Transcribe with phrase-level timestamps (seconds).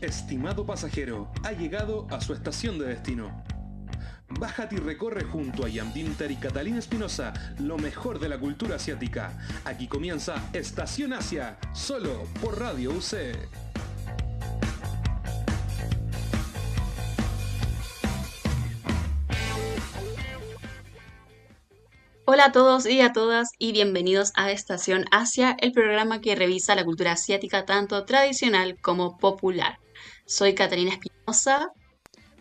[0.00, 3.44] Estimado pasajero, ha llegado a su estación de destino.
[4.30, 8.76] Bájate y recorre junto a Yam Dinter y Catalina Espinosa lo mejor de la cultura
[8.76, 9.36] asiática.
[9.66, 13.36] Aquí comienza Estación Asia, solo por Radio UC.
[22.24, 26.74] Hola a todos y a todas y bienvenidos a Estación Asia, el programa que revisa
[26.74, 29.79] la cultura asiática tanto tradicional como popular.
[30.30, 31.72] Soy Catalina Espinosa.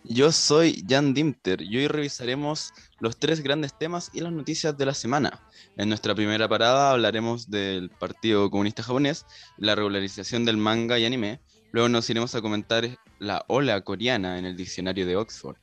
[0.03, 4.85] Yo soy Jan Dimter y hoy revisaremos los tres grandes temas y las noticias de
[4.85, 5.41] la semana.
[5.75, 9.25] En nuestra primera parada hablaremos del Partido Comunista Japonés,
[9.57, 11.41] la regularización del manga y anime.
[11.71, 15.58] Luego nos iremos a comentar la ola coreana en el diccionario de Oxford.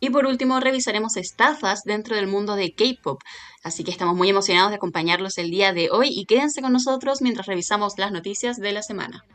[0.00, 3.20] Y por último, revisaremos estafas dentro del mundo de K-pop.
[3.62, 7.20] Así que estamos muy emocionados de acompañarlos el día de hoy y quédense con nosotros
[7.20, 9.26] mientras revisamos las noticias de la semana.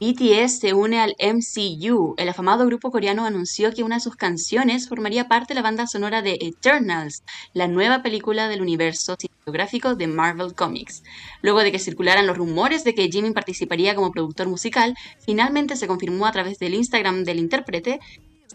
[0.00, 2.14] BTS se une al MCU.
[2.16, 5.86] El afamado grupo coreano anunció que una de sus canciones formaría parte de la banda
[5.86, 11.02] sonora de Eternals, la nueva película del universo cinematográfico de Marvel Comics.
[11.42, 15.86] Luego de que circularan los rumores de que Jimin participaría como productor musical, finalmente se
[15.86, 18.00] confirmó a través del Instagram del intérprete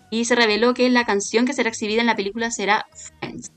[0.09, 2.87] y se reveló que la canción que será exhibida en la película será
[3.19, 3.51] Friends.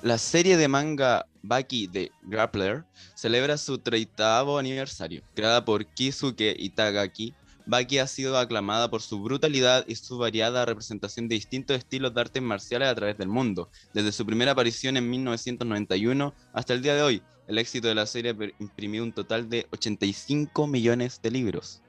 [0.00, 5.22] La serie de manga Baki de Grappler celebra su 30 aniversario.
[5.34, 7.34] Creada por Kisuke Itagaki,
[7.66, 12.20] Baki ha sido aclamada por su brutalidad y su variada representación de distintos estilos de
[12.20, 16.94] artes marciales a través del mundo, desde su primera aparición en 1991 hasta el día
[16.94, 17.22] de hoy.
[17.46, 21.82] El éxito de la serie imprimió un total de 85 millones de libros.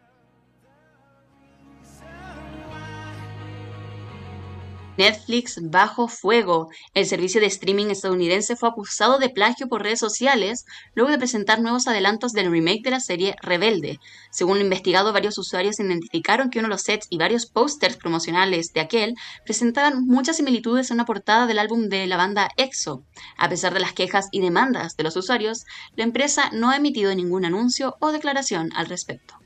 [4.97, 6.69] Netflix bajo fuego.
[6.93, 11.61] El servicio de streaming estadounidense fue acusado de plagio por redes sociales luego de presentar
[11.61, 13.99] nuevos adelantos del remake de la serie Rebelde.
[14.29, 18.73] Según lo investigado, varios usuarios identificaron que uno de los sets y varios pósters promocionales
[18.73, 19.15] de aquel
[19.45, 23.03] presentaban muchas similitudes a una portada del álbum de la banda EXO.
[23.37, 25.65] A pesar de las quejas y demandas de los usuarios,
[25.95, 29.42] la empresa no ha emitido ningún anuncio o declaración al respecto.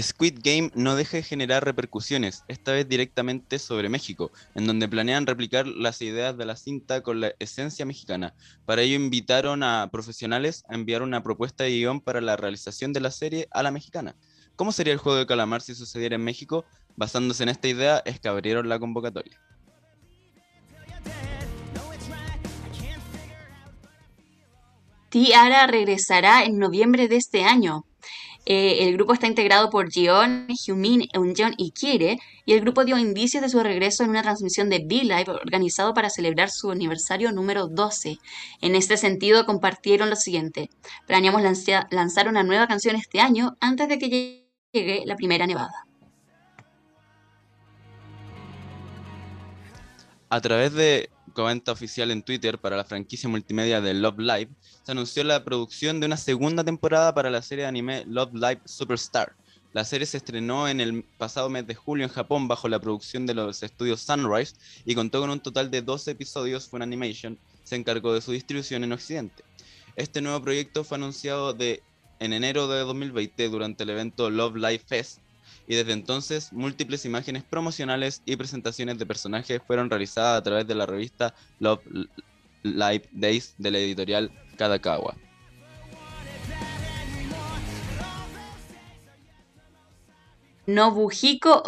[0.00, 5.26] Squid Game no deja de generar repercusiones, esta vez directamente sobre México, en donde planean
[5.26, 8.34] replicar las ideas de la cinta con la esencia mexicana.
[8.64, 13.00] Para ello invitaron a profesionales a enviar una propuesta de guion para la realización de
[13.00, 14.16] la serie a la mexicana.
[14.56, 16.64] ¿Cómo sería el juego de calamar si sucediera en México?
[16.96, 19.38] Basándose en esta idea es que abrieron la convocatoria.
[25.10, 27.84] Tiara regresará en noviembre de este año.
[28.44, 32.98] Eh, el grupo está integrado por Jeon, Hyumin, Eunjeon y Kiere, y el grupo dio
[32.98, 37.68] indicios de su regreso en una transmisión de V-Live organizado para celebrar su aniversario número
[37.68, 38.18] 12.
[38.60, 40.70] En este sentido, compartieron lo siguiente:
[41.06, 45.86] Planeamos lanzar una nueva canción este año antes de que llegue la primera nevada.
[50.30, 54.48] A través de cuenta oficial en Twitter para la franquicia multimedia de Love Live,
[54.82, 58.60] se anunció la producción de una segunda temporada para la serie de anime Love Live
[58.64, 59.34] Superstar.
[59.72, 63.24] La serie se estrenó en el pasado mes de julio en Japón bajo la producción
[63.24, 64.54] de los estudios Sunrise
[64.84, 66.68] y contó con un total de 12 episodios.
[66.68, 69.44] Fue Animation se encargó de su distribución en Occidente.
[69.96, 75.21] Este nuevo proyecto fue anunciado en enero de 2020 durante el evento Love Live Fest
[75.66, 80.74] y desde entonces múltiples imágenes promocionales y presentaciones de personajes fueron realizadas a través de
[80.74, 81.82] la revista Love
[82.62, 85.16] Live Days de la editorial Kadakawa.
[90.66, 91.60] Nobuhiko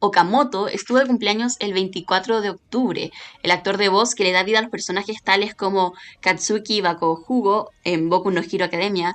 [0.00, 3.12] Okamoto estuvo de cumpleaños el 24 de octubre.
[3.44, 7.70] El actor de voz que le da vida a los personajes tales como Katsuki Bakuhugo
[7.84, 9.14] en Boku no Hero Academia,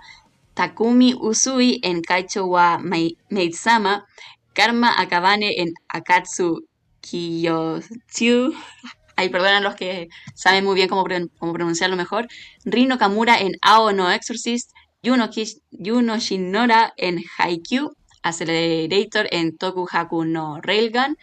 [0.56, 4.06] Takumi Usui en Kaicho wa Maid-sama,
[4.54, 6.62] Karma Akabane en Akatsu
[7.02, 8.56] Kiyotsu,
[9.18, 12.28] ay, perdonan los que saben muy bien cómo, pronunciarlo mejor,
[12.64, 14.72] Rino Kamura en Ao no Exorcist,
[15.04, 17.92] Yuno, Shinora en Haikyuu,
[18.24, 21.18] Accelerator en Toku Haku no Railgun,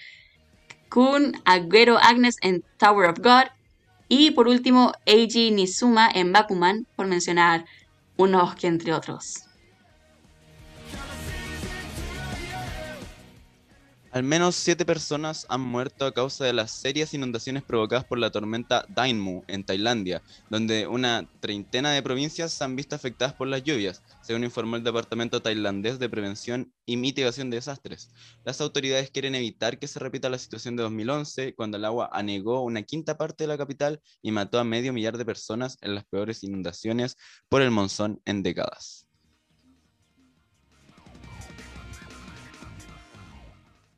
[0.88, 3.48] Kun Agüero Agnes en Tower of God,
[4.08, 7.64] y por último Eiji Nizuma en Bakuman, por mencionar
[8.16, 9.51] unos que entre otros.
[14.12, 18.30] Al menos siete personas han muerto a causa de las serias inundaciones provocadas por la
[18.30, 23.64] tormenta Dainmu en Tailandia, donde una treintena de provincias se han visto afectadas por las
[23.64, 28.10] lluvias, según informó el Departamento Tailandés de Prevención y Mitigación de Desastres.
[28.44, 32.60] Las autoridades quieren evitar que se repita la situación de 2011, cuando el agua anegó
[32.60, 36.04] una quinta parte de la capital y mató a medio millar de personas en las
[36.04, 37.16] peores inundaciones
[37.48, 39.01] por el monzón en décadas.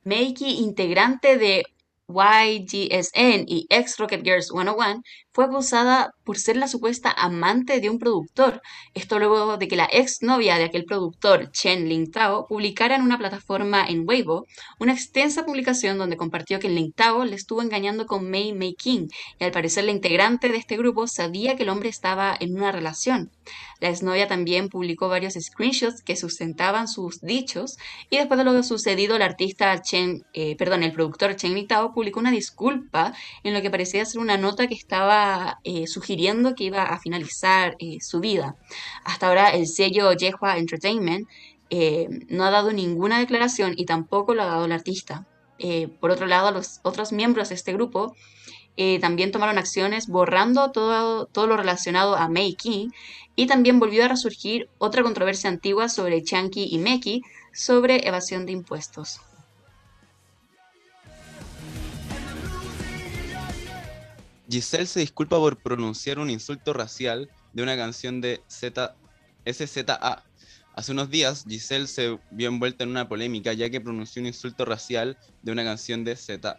[0.05, 1.65] Meiki, integrante de
[2.09, 5.03] YGSN y ex Rocket Girls 101,
[5.35, 8.63] fue acusada por ser la supuesta amante de un productor.
[8.95, 13.19] Esto luego de que la ex novia de aquel productor, Chen Lingtao, publicara en una
[13.19, 14.47] plataforma en Weibo
[14.79, 19.09] una extensa publicación donde compartió que Lingtao le estuvo engañando con Mei Mei King
[19.41, 22.71] y al parecer la integrante de este grupo sabía que el hombre estaba en una
[22.71, 23.33] relación.
[23.81, 27.77] La exnovia también publicó varios screenshots que sustentaban sus dichos
[28.09, 32.21] y después de lo sucedido el artista Chen, eh, perdón, el productor Chen Lingtao publicó
[32.21, 35.24] una disculpa en lo que parecía ser una nota que estaba
[35.65, 38.57] eh, sugiriendo que iba a finalizar eh, su vida.
[39.05, 41.29] Hasta ahora el sello Yehua Entertainment
[42.29, 45.27] no ha dado ninguna declaración y tampoco lo ha dado el artista.
[45.99, 48.15] por otro lado, los otros miembros de este grupo
[49.01, 52.91] también tomaron acciones borrando todo, todo lo relacionado a Mei King
[53.35, 57.23] y también volvió a resurgir otra controversia antigua sobre Chanki y Meki
[57.53, 59.21] sobre evasión de impuestos.
[64.55, 68.95] Giselle se disculpa por pronunciar un insulto racial de una canción de Z
[69.45, 70.23] SZA.
[70.77, 74.65] Hace unos días, Giselle se vio envuelta en una polémica ya que pronunció un insulto
[74.65, 76.57] racial de una canción de Z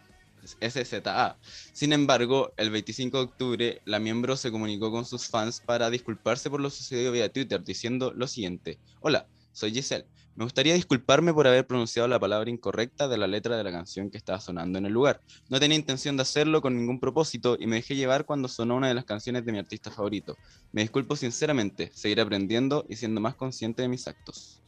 [0.60, 1.38] SZA.
[1.72, 6.50] Sin embargo, el 25 de octubre, la miembro se comunicó con sus fans para disculparse
[6.50, 10.04] por lo sucedido vía Twitter, diciendo lo siguiente: Hola, soy Giselle.
[10.36, 14.10] Me gustaría disculparme por haber pronunciado la palabra incorrecta de la letra de la canción
[14.10, 15.22] que estaba sonando en el lugar.
[15.48, 18.88] No tenía intención de hacerlo con ningún propósito y me dejé llevar cuando sonó una
[18.88, 20.36] de las canciones de mi artista favorito.
[20.72, 24.65] Me disculpo sinceramente, seguiré aprendiendo y siendo más consciente de mis actos.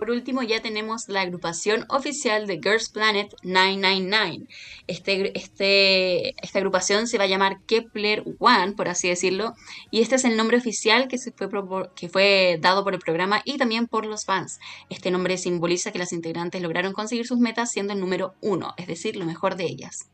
[0.00, 4.46] Por último, ya tenemos la agrupación oficial de Girls Planet 999.
[4.86, 9.52] Este, este, esta agrupación se va a llamar Kepler One, por así decirlo,
[9.90, 11.50] y este es el nombre oficial que, se fue,
[11.94, 14.58] que fue dado por el programa y también por los fans.
[14.88, 18.86] Este nombre simboliza que las integrantes lograron conseguir sus metas siendo el número uno, es
[18.86, 20.08] decir, lo mejor de ellas.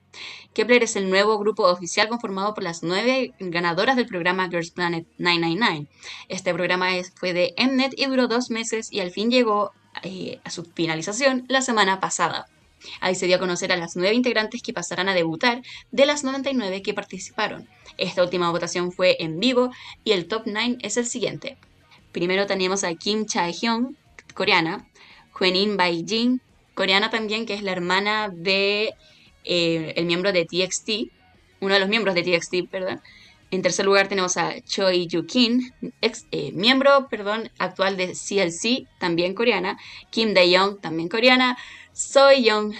[0.54, 5.06] Kepler es el nuevo grupo oficial conformado por las nueve ganadoras del programa Girls Planet
[5.18, 5.88] 999.
[6.28, 10.50] Este programa fue de Mnet y duró dos meses y al fin llegó eh, a
[10.50, 12.46] su finalización la semana pasada.
[13.00, 16.24] Ahí se dio a conocer a las nueve integrantes que pasarán a debutar de las
[16.24, 17.68] 99 que participaron.
[17.96, 19.70] Esta última votación fue en vivo
[20.04, 21.56] y el top 9 es el siguiente.
[22.12, 23.96] Primero tenemos a Kim Chae-hyun,
[24.34, 24.86] coreana,
[25.38, 26.40] Hwenin Bai-jin,
[26.74, 28.94] coreana también, que es la hermana de
[29.44, 31.12] eh, el miembro de TXT,
[31.60, 33.00] uno de los miembros de TXT, perdón,
[33.50, 39.34] en tercer lugar tenemos a Choi Yoo-kin, ex eh, miembro perdón, actual de CLC, también
[39.34, 39.78] coreana.
[40.10, 41.56] Kim Dae-young, también coreana.
[41.92, 42.74] Soy Young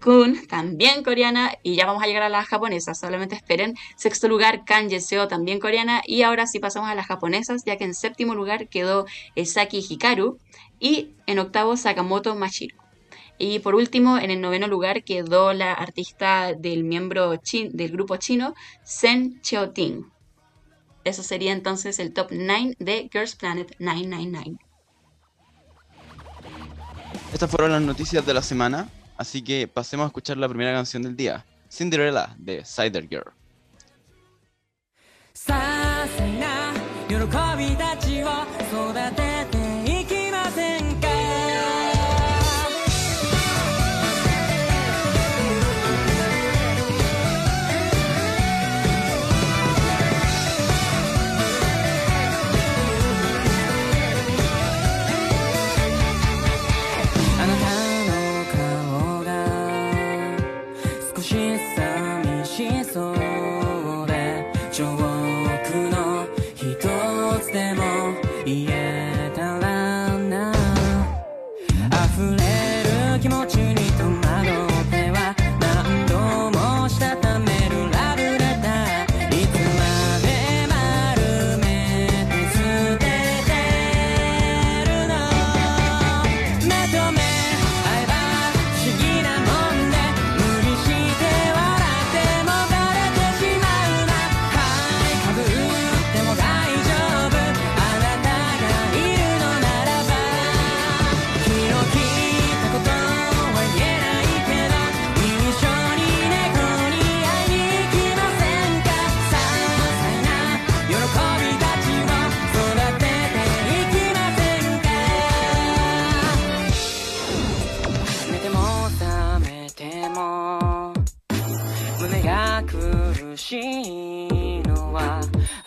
[0.00, 1.54] Kun, también coreana.
[1.62, 3.74] Y ya vamos a llegar a las japonesas, solamente esperen.
[3.96, 6.02] Sexto lugar, Kan Seo, también coreana.
[6.06, 9.06] Y ahora sí pasamos a las japonesas, ya que en séptimo lugar quedó
[9.44, 10.38] Saki Hikaru.
[10.78, 12.85] Y en octavo, Sakamoto Machiro.
[13.38, 18.54] Y por último, en el noveno lugar quedó la artista del miembro del grupo chino,
[18.82, 20.10] Sen Xiaoting.
[21.04, 24.58] Eso sería entonces el top 9 de Girls Planet 999.
[27.32, 31.02] Estas fueron las noticias de la semana, así que pasemos a escuchar la primera canción
[31.02, 33.32] del día, Cinderella de Cider Girl.「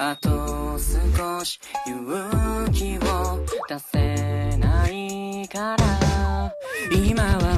[0.02, 0.30] あと
[0.80, 6.54] 少し勇気を出せないから。
[6.90, 7.58] 今は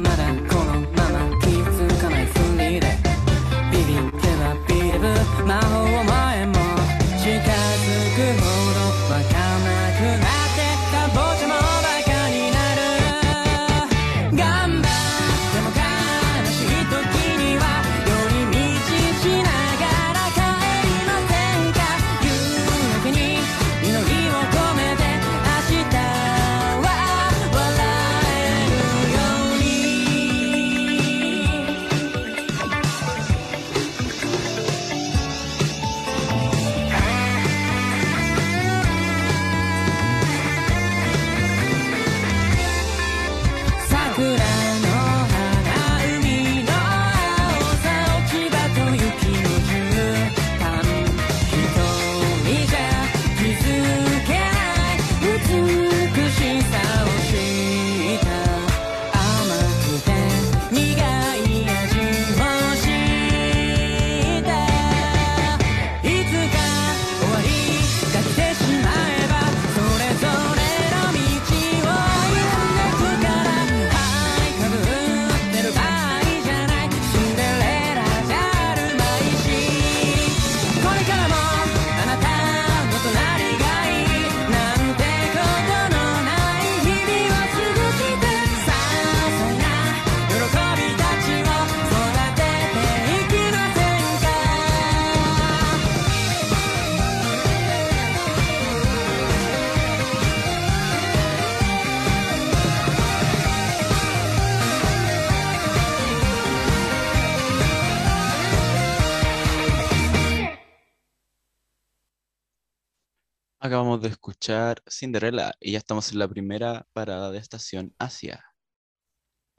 [113.71, 118.43] Acabamos de escuchar Cinderella y ya estamos en la primera parada de estación Asia.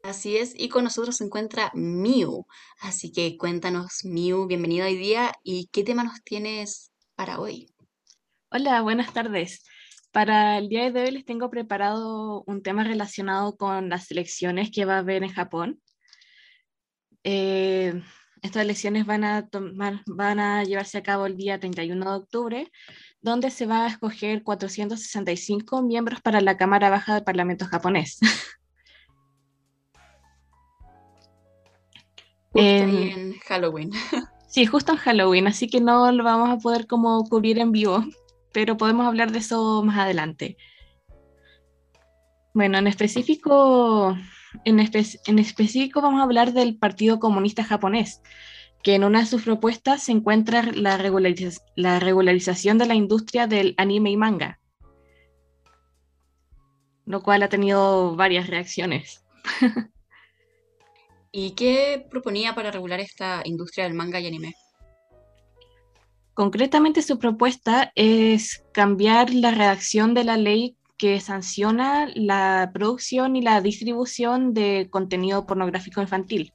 [0.02, 2.46] Así es, y con nosotros se encuentra Miu.
[2.80, 7.74] Así que cuéntanos, Miu, bienvenido hoy día y qué tema nos tienes para hoy.
[8.50, 9.64] Hola, buenas tardes.
[10.10, 14.84] Para el día de hoy les tengo preparado un tema relacionado con las elecciones que
[14.84, 15.80] va a haber en Japón.
[17.24, 17.94] Eh,
[18.42, 22.72] estas elecciones van a, tomar, van a llevarse a cabo el día 31 de octubre,
[23.22, 28.18] donde se va a escoger 465 miembros para la Cámara Baja del Parlamento japonés.
[32.52, 33.90] Justo en Halloween.
[34.46, 38.04] Sí, justo en Halloween, así que no lo vamos a poder como cubrir en vivo,
[38.52, 40.58] pero podemos hablar de eso más adelante.
[42.52, 44.14] Bueno, en específico,
[44.66, 48.20] en, espe- en específico vamos a hablar del Partido Comunista Japonés,
[48.82, 53.46] que en una de sus propuestas se encuentra la, regulariz- la regularización de la industria
[53.46, 54.58] del anime y manga,
[57.04, 59.24] lo cual ha tenido varias reacciones.
[61.32, 64.54] ¿Y qué proponía para regular esta industria del manga y anime?
[66.34, 73.42] Concretamente su propuesta es cambiar la redacción de la ley que sanciona la producción y
[73.42, 76.52] la distribución de contenido pornográfico infantil,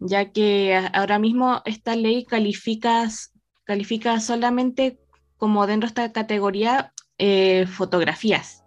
[0.00, 3.08] ya que ahora mismo esta ley califica,
[3.64, 4.98] califica solamente
[5.36, 8.64] como dentro de esta categoría eh, fotografías.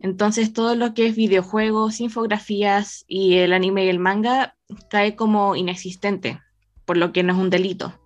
[0.00, 4.56] Entonces todo lo que es videojuegos, infografías y el anime y el manga
[4.90, 6.40] cae como inexistente,
[6.84, 7.98] por lo que no es un delito.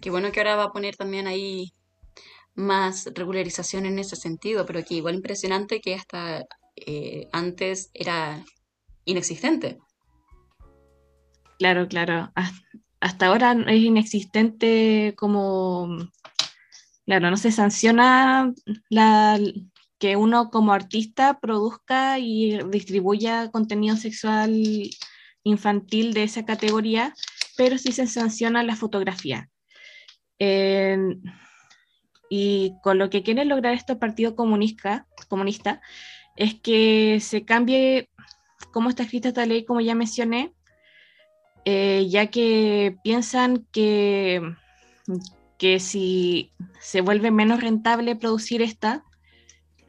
[0.00, 1.72] Qué bueno que ahora va a poner también ahí
[2.54, 6.44] más regularización en ese sentido, pero que igual impresionante que hasta
[6.76, 8.44] eh, antes era
[9.04, 9.78] inexistente.
[11.58, 12.30] Claro, claro.
[12.34, 12.62] Has-
[13.00, 15.88] Hasta ahora es inexistente como,
[17.04, 18.52] claro, no se sanciona
[19.98, 24.52] que uno como artista produzca y distribuya contenido sexual
[25.44, 27.14] infantil de esa categoría,
[27.56, 29.48] pero sí se sanciona la fotografía.
[32.28, 35.80] Y con lo que quiere lograr este Partido Comunista, comunista
[36.36, 38.08] es que se cambie
[38.72, 40.52] cómo está escrita esta ley, como ya mencioné,
[41.64, 44.40] eh, ya que piensan que,
[45.58, 49.04] que si se vuelve menos rentable producir esta,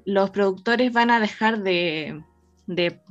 [0.05, 2.23] los productores van a dejar de,
[2.65, 3.01] de,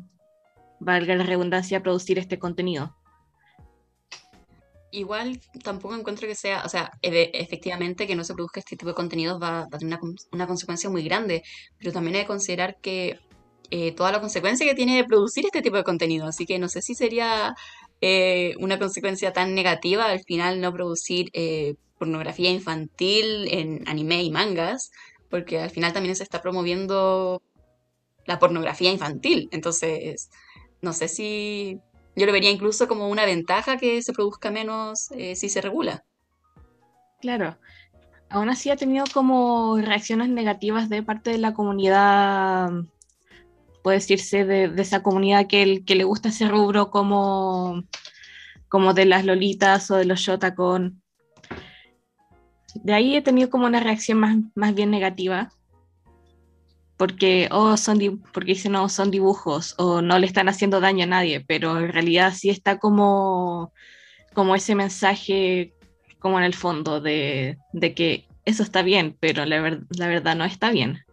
[0.80, 2.96] valga la redundancia, producir este contenido.
[4.92, 8.94] Igual tampoco encuentro que sea, o sea, efectivamente que no se produzca este tipo de
[8.94, 11.42] contenidos va, va a tener una, una consecuencia muy grande,
[11.78, 13.20] pero también hay que considerar que
[13.70, 16.68] eh, toda la consecuencia que tiene de producir este tipo de contenido, así que no
[16.68, 17.54] sé si sería
[18.00, 24.30] eh, una consecuencia tan negativa al final no producir eh, pornografía infantil en anime y
[24.30, 24.90] mangas,
[25.30, 27.42] porque al final también se está promoviendo
[28.26, 29.48] la pornografía infantil.
[29.50, 30.28] Entonces,
[30.82, 31.80] no sé si
[32.16, 36.04] yo lo vería incluso como una ventaja que se produzca menos eh, si se regula.
[37.20, 37.58] Claro.
[38.28, 42.70] Aún así ha tenido como reacciones negativas de parte de la comunidad,
[43.86, 47.84] puede decirse, de, esa comunidad que, que le gusta ese rubro como,
[48.68, 51.00] como de las lolitas o de los shotacon.
[52.74, 55.52] De ahí he tenido como una reacción más, más bien negativa.
[56.96, 58.00] Porque, oh, son
[58.34, 61.92] porque dicen, no, son dibujos o no le están haciendo daño a nadie, pero en
[61.92, 63.72] realidad sí está como,
[64.34, 65.74] como ese mensaje
[66.18, 70.34] como en el fondo de, de que eso está bien, pero la, ver- la verdad
[70.34, 71.05] no está bien.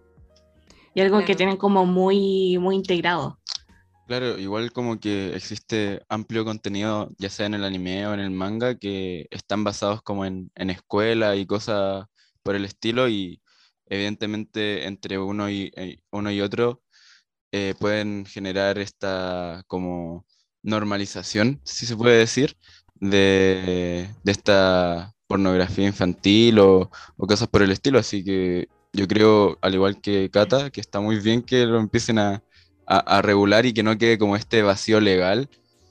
[0.96, 3.40] Y algo que tienen como muy, muy integrado.
[4.06, 8.32] Claro, igual como que existe amplio contenido, ya sea en el anime o en el
[8.32, 12.06] manga, que están basados como en, en escuela y cosas
[12.44, 13.42] por el estilo, y
[13.86, 16.82] evidentemente entre uno y, eh, uno y otro
[17.52, 20.26] eh, pueden generar esta como
[20.64, 22.58] normalización, si se puede decir,
[22.96, 28.00] de, de esta pornografía infantil o, o cosas por el estilo.
[28.00, 32.20] Así que yo creo, al igual que Kata, que está muy bien que lo empiecen
[32.20, 32.44] a,
[32.86, 35.50] a- a regular y que no quede como este vacío legal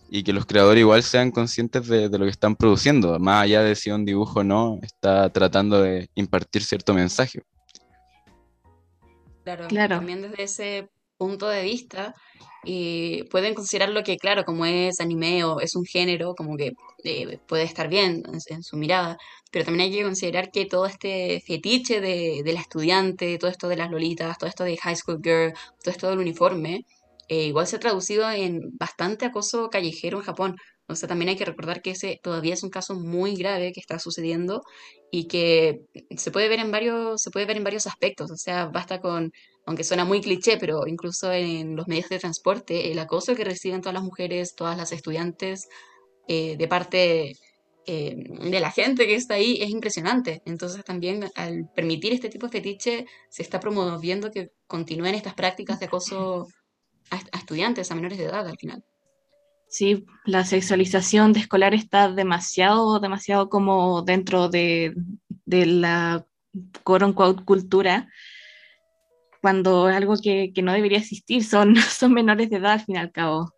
[0.08, 3.62] y que los creadores igual sean conscientes de, de lo que están produciendo, más allá
[3.62, 7.42] de si un dibujo o no, está tratando de impartir cierto mensaje.
[9.44, 9.96] Claro, Claro.
[9.96, 10.88] también desde ese
[11.26, 12.14] punto de vista,
[12.64, 16.72] y pueden considerarlo que, claro, como es anime o es un género, como que
[17.04, 19.16] eh, puede estar bien en, su mirada,
[19.50, 23.68] pero también hay que considerar que todo este fetiche de, de la estudiante, todo esto
[23.68, 26.84] de las lolitas, todo esto de high school girl, todo esto del uniforme,
[27.28, 30.56] eh, igual se ha traducido en bastante acoso callejero en Japón.
[30.86, 33.80] O sea, también hay que recordar que ese todavía es un caso muy grave que
[33.80, 34.62] está sucediendo
[35.10, 35.80] y que
[36.16, 38.30] se puede ver en varios, se puede ver en varios aspectos.
[38.30, 39.32] O sea, basta con
[39.64, 43.80] aunque suena muy cliché, pero incluso en los medios de transporte, el acoso que reciben
[43.80, 45.68] todas las mujeres, todas las estudiantes,
[46.28, 47.36] eh, de parte
[47.86, 50.42] eh, de la gente que está ahí, es impresionante.
[50.46, 55.80] Entonces también al permitir este tipo de fetiche, se está promoviendo que continúen estas prácticas
[55.80, 56.48] de acoso
[57.10, 58.84] a, estudiantes, a menores de edad al final.
[59.68, 64.94] Sí, la sexualización escolar está demasiado, demasiado como dentro de,
[65.46, 66.26] de la
[66.84, 68.08] cultura,
[69.42, 72.94] cuando es algo que, que no debería existir, son, son menores de edad al fin
[72.94, 73.52] y al cabo.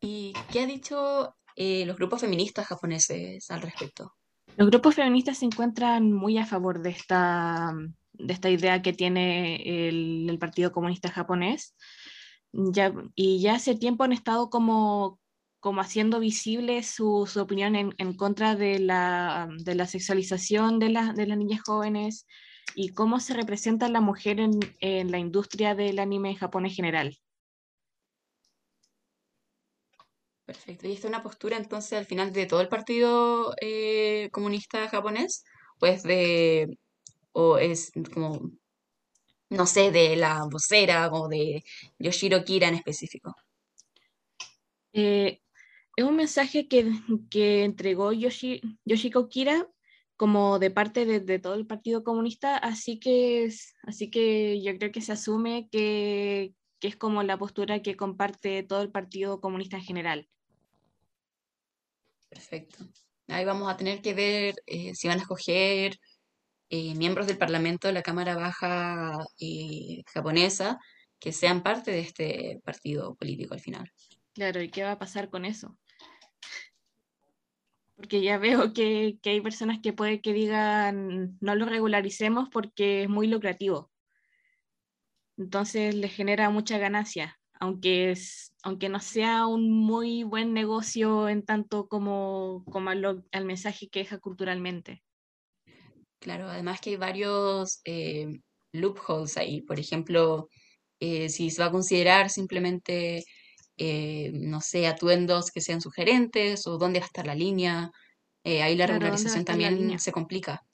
[0.00, 4.12] ¿Y qué ha dicho eh, los grupos feministas japoneses al respecto?
[4.56, 7.72] Los grupos feministas se encuentran muy a favor de esta,
[8.12, 11.74] de esta idea que tiene el, el Partido Comunista Japonés.
[12.52, 15.18] Ya, y ya hace tiempo han estado como,
[15.58, 20.90] como haciendo visible su, su opinión en, en contra de la, de la sexualización de,
[20.90, 22.26] la, de las niñas jóvenes
[22.74, 26.72] y cómo se representa la mujer en, en la industria del anime en Japón en
[26.72, 27.18] general.
[30.44, 30.86] Perfecto.
[30.86, 35.44] ¿Y esta es una postura entonces al final de todo el Partido eh, Comunista Japonés?
[35.78, 36.78] Pues de,
[37.32, 38.50] o es como,
[39.48, 41.64] no sé, de la vocera o de
[41.98, 43.34] Yoshiro Kira en específico.
[44.92, 45.40] Eh,
[45.96, 46.90] es un mensaje que,
[47.30, 49.66] que entregó Yoshi, Yoshiko Kira
[50.22, 54.92] como de parte de, de, todo el Partido Comunista, así que, así que yo creo
[54.92, 59.78] que se asume que, que es como la postura que comparte todo el Partido Comunista
[59.78, 60.28] en general.
[62.28, 62.86] Perfecto.
[63.26, 65.98] Ahí vamos a tener que ver eh, si van a escoger
[66.70, 70.78] eh, miembros del Parlamento de la Cámara Baja eh, japonesa
[71.18, 73.90] que sean parte de este partido político al final.
[74.34, 75.76] Claro, ¿y qué va a pasar con eso?
[77.96, 83.04] Porque ya veo que, que hay personas que puede que digan no lo regularicemos porque
[83.04, 83.92] es muy lucrativo.
[85.36, 91.42] Entonces les genera mucha ganancia, aunque, es, aunque no sea un muy buen negocio en
[91.44, 95.02] tanto como, como al, mensaje que deja culturalmente.
[96.18, 98.40] Claro, además que hay varios eh,
[98.72, 99.62] loopholes ahí.
[99.62, 100.48] Por ejemplo,
[101.00, 103.24] eh, si se va a considerar simplemente,
[103.76, 107.90] eh, no sé, atuendos que sean sugerentes o dónde va a estar la línea,
[108.44, 110.64] eh, ahí la Claro, ¿dónde va a regularización también se complica.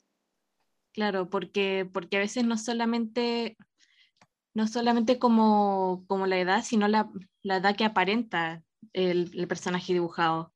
[0.91, 3.57] Claro, porque, porque a veces no solamente,
[4.53, 7.09] no solamente como, como la edad, sino la,
[7.41, 10.53] la edad que aparenta el, el personaje dibujado.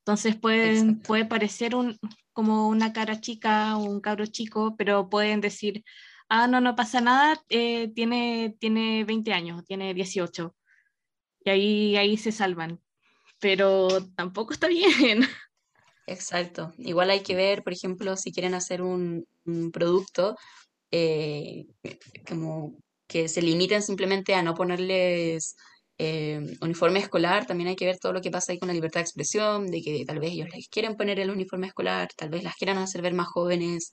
[0.00, 1.02] Entonces puede, Exacto.
[1.06, 1.98] puede parecer un,
[2.32, 5.84] como una cara chica o un cabro chico, pero pueden decir,
[6.28, 10.54] ah, no, no pasa nada, eh, tiene, tiene 20 años, tiene 18.
[11.48, 12.78] Y ahí, ahí se salvan.
[13.40, 15.20] pero tampoco está bien.
[16.06, 16.72] Exacto.
[16.78, 20.36] Igual hay que ver, por ejemplo, si quieren hacer un, un producto
[20.90, 21.66] eh,
[22.28, 22.76] como
[23.08, 25.56] que se limiten simplemente a no ponerles
[25.98, 29.00] eh, uniforme escolar, también hay que ver todo lo que pasa ahí con la libertad
[29.00, 32.44] de expresión, de que tal vez ellos les quieren poner el uniforme escolar, tal vez
[32.44, 33.92] las quieran hacer ver más jóvenes,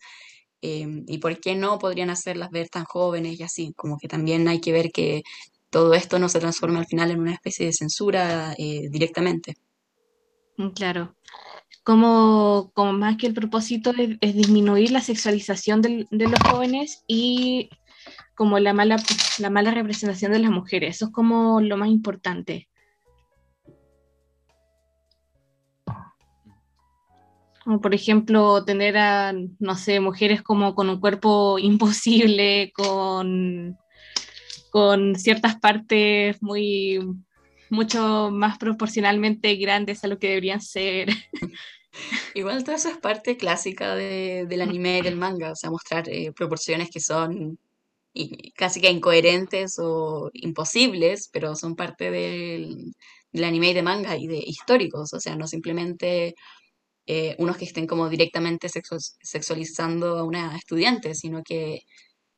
[0.62, 4.48] eh, y por qué no podrían hacerlas ver tan jóvenes y así, como que también
[4.48, 5.24] hay que ver que
[5.76, 9.56] todo esto no se transforme al final en una especie de censura eh, directamente.
[10.56, 11.18] Mm, Claro,
[11.84, 17.70] como, como más que el propósito es, disminuir la sexualización de los jóvenes y
[18.36, 18.96] como la mala,
[19.40, 20.96] la mala representación de las mujeres.
[20.96, 22.70] Eso es como lo más importante.
[27.66, 33.78] Como por ejemplo, tener a, no sé, mujeres como con un cuerpo imposible, con,
[34.76, 37.00] con ciertas partes muy,
[37.70, 41.08] mucho más proporcionalmente grandes a lo que deberían ser.
[42.36, 46.10] Igual todo eso es parte clásica de- del anime y del manga, o sea, mostrar
[46.10, 47.58] eh, proporciones que son
[48.14, 52.94] y- casi que incoherentes o imposibles, pero son parte del,
[53.32, 56.36] del anime y de manga y de históricos, o sea, no simplemente
[57.08, 61.82] eh, unos que estén como directamente sexu- sexualizando a una estudiante, sino que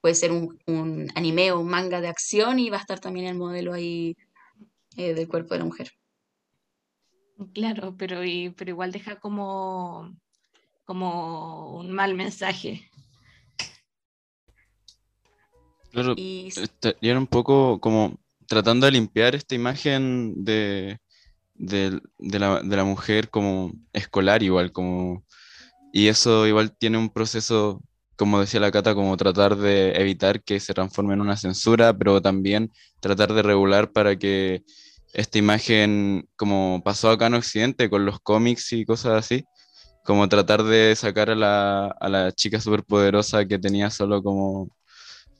[0.07, 3.25] puede ser un, un anime o un manga de acción y va a estar también
[3.27, 4.15] el modelo ahí
[4.97, 5.91] eh, del cuerpo de la mujer.
[7.53, 10.15] Claro, pero, y- pero igual deja como,
[10.85, 12.89] como un mal mensaje.
[15.91, 18.17] Claro, Y s- estarían un poco como
[18.47, 20.99] tratando de limpiar esta imagen de,
[21.55, 25.25] de, de la, de la mujer como escolar igual, como,
[25.93, 27.81] y eso igual tiene un proceso,
[28.17, 32.21] como decía la Cata, como tratar de evitar que se transforme en una censura, pero
[32.21, 34.63] también tratar de regular para que
[35.13, 39.45] esta imagen, como pasó acá en Occidente con los cómics y cosas así,
[40.03, 44.69] como tratar de sacar a la, chica superpoderosa que tenía solo como...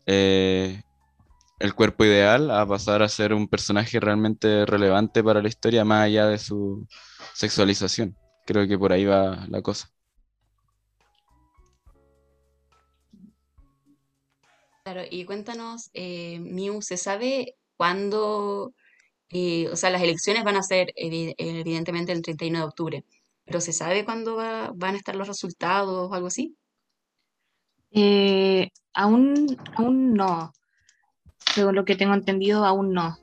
[0.06, 0.82] eh,
[1.60, 6.06] el cuerpo ideal a pasar a ser un personaje realmente relevante para la historia más
[6.06, 6.88] allá de su
[7.34, 8.16] sexualización.
[8.46, 9.90] Creo que por ahí va la cosa.
[14.88, 18.72] Claro, y cuéntanos, eh, Miu, ¿se sabe cuándo,
[19.28, 23.04] eh, o sea, las elecciones van a ser evi- evidentemente el 31 de octubre,
[23.44, 26.56] pero ¿se sabe cuándo va- van a estar los resultados o algo así?
[27.92, 30.54] Eh, aún, aún no,
[31.54, 33.18] según lo que tengo entendido, aún no.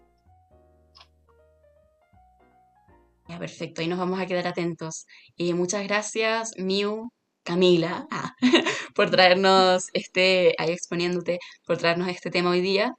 [3.26, 5.06] Ya, perfecto, ahí nos vamos a quedar atentos.
[5.34, 7.10] Y muchas gracias, Miu,
[7.43, 8.35] Camila, ah,
[8.95, 12.93] por traernos este, ahí exponiéndote, por traernos este tema hoy día.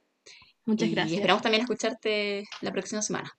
[0.65, 1.15] Muchas Y gracias.
[1.15, 3.31] esperamos también escucharte la próxima semana.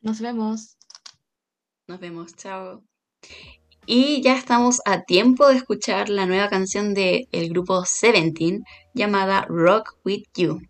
[0.00, 0.76] Nos vemos.
[1.86, 2.82] Nos vemos, chao.
[3.86, 9.46] Y ya estamos a tiempo de escuchar la nueva canción de el grupo Seventeen llamada
[9.48, 10.60] Rock With You.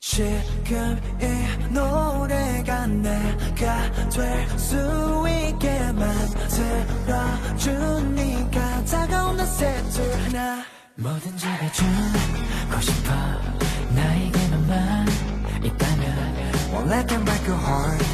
[0.00, 3.23] 지금 이 노래가 내가
[4.15, 5.91] 될수 있게
[7.57, 10.63] 만들어주니까 다가온 날 새들 나
[10.95, 13.11] 뭐든지 해주고 싶어.
[13.93, 15.07] 나에게만만
[15.63, 16.35] 있다면
[16.71, 18.05] Won't let them break your heart.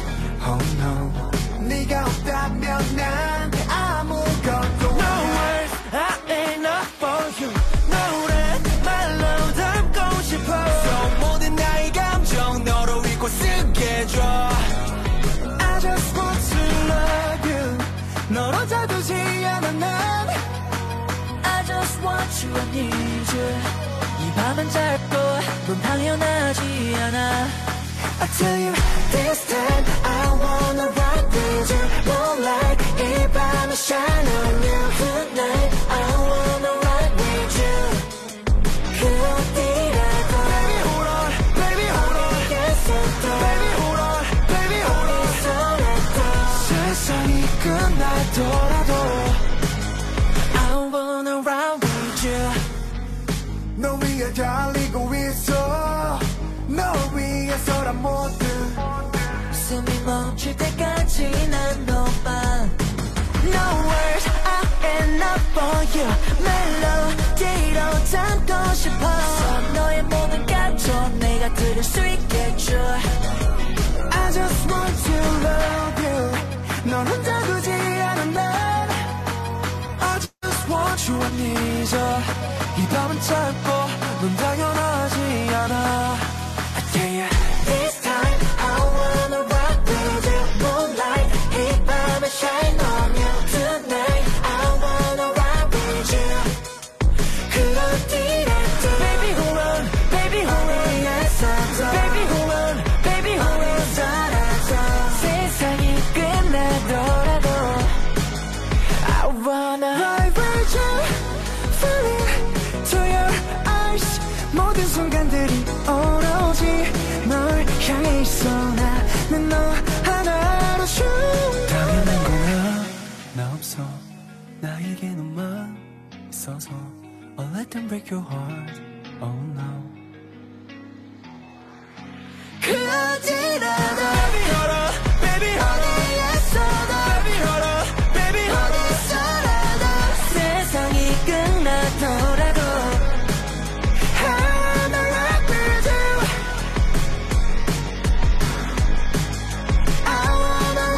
[0.44, 1.12] Oh no.
[1.68, 3.50] 네가 없다면 난
[22.41, 23.49] just want you, I need you
[24.19, 25.13] 이 밤은 짧고
[25.67, 26.61] 넌 당연하지
[26.95, 27.47] 않아
[28.19, 28.73] I tell you
[29.11, 30.07] this time I
[30.41, 35.80] wanna rock with you Moonlight 이 밤에 shine on you Tonight I
[54.22, 56.18] 위에 달리고 있어.
[56.68, 58.46] 너 위해서란 모든
[59.52, 62.70] 숨이 멈출 때까지 난 너만.
[63.44, 64.66] No words are
[65.02, 66.08] enough for you.
[66.38, 67.80] 멜로디로
[68.12, 69.08] 담고 싶어.
[69.74, 72.76] 너의 모든 감정 내가 들을 수 있게 해줘.
[74.12, 76.32] I just want to love you.
[76.84, 78.90] 넌 혼자 두지 않아 난
[80.00, 86.14] I just want you, I need you 이 밤은 짧고 넌 당연하지 않아.
[86.76, 87.41] I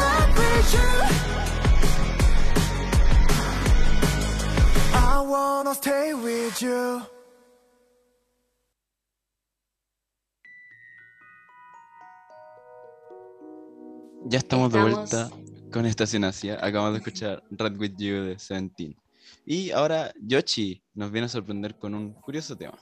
[0.05, 0.89] rock with you.
[4.93, 7.04] I wanna stay with you.
[15.95, 16.57] Estación Asia.
[16.61, 18.97] Acabamos de escuchar Red With You de Seventeen.
[19.45, 22.77] Y ahora Yoshi nos viene a sorprender con un curioso tema.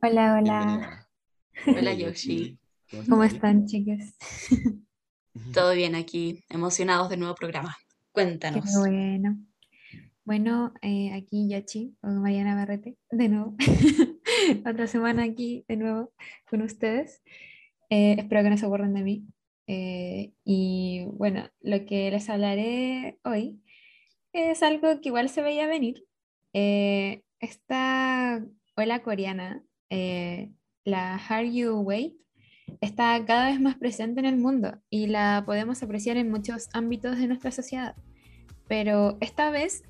[0.00, 1.08] Hola, hola.
[1.66, 2.56] Hola, Yoshi.
[3.08, 4.04] ¿Cómo están, chicos?
[5.52, 7.74] Todo bien aquí, emocionados del nuevo programa.
[7.76, 8.72] Qué Cuéntanos.
[8.78, 9.38] bueno.
[10.24, 13.56] Bueno, eh, aquí Yachi, o Mariana Barrete, de nuevo.
[14.64, 16.12] Otra semana aquí de nuevo
[16.48, 17.20] con ustedes.
[17.90, 19.26] Eh, espero que no se aburran de mí.
[19.66, 23.60] Eh, y bueno, lo que les hablaré hoy
[24.32, 26.04] es algo que igual se veía venir.
[26.52, 28.44] Eh, esta
[28.76, 30.52] ola coreana, eh,
[30.84, 32.16] la Hallyu Wave,
[32.80, 37.18] está cada vez más presente en el mundo y la podemos apreciar en muchos ámbitos
[37.18, 37.96] de nuestra sociedad.
[38.68, 39.84] Pero esta vez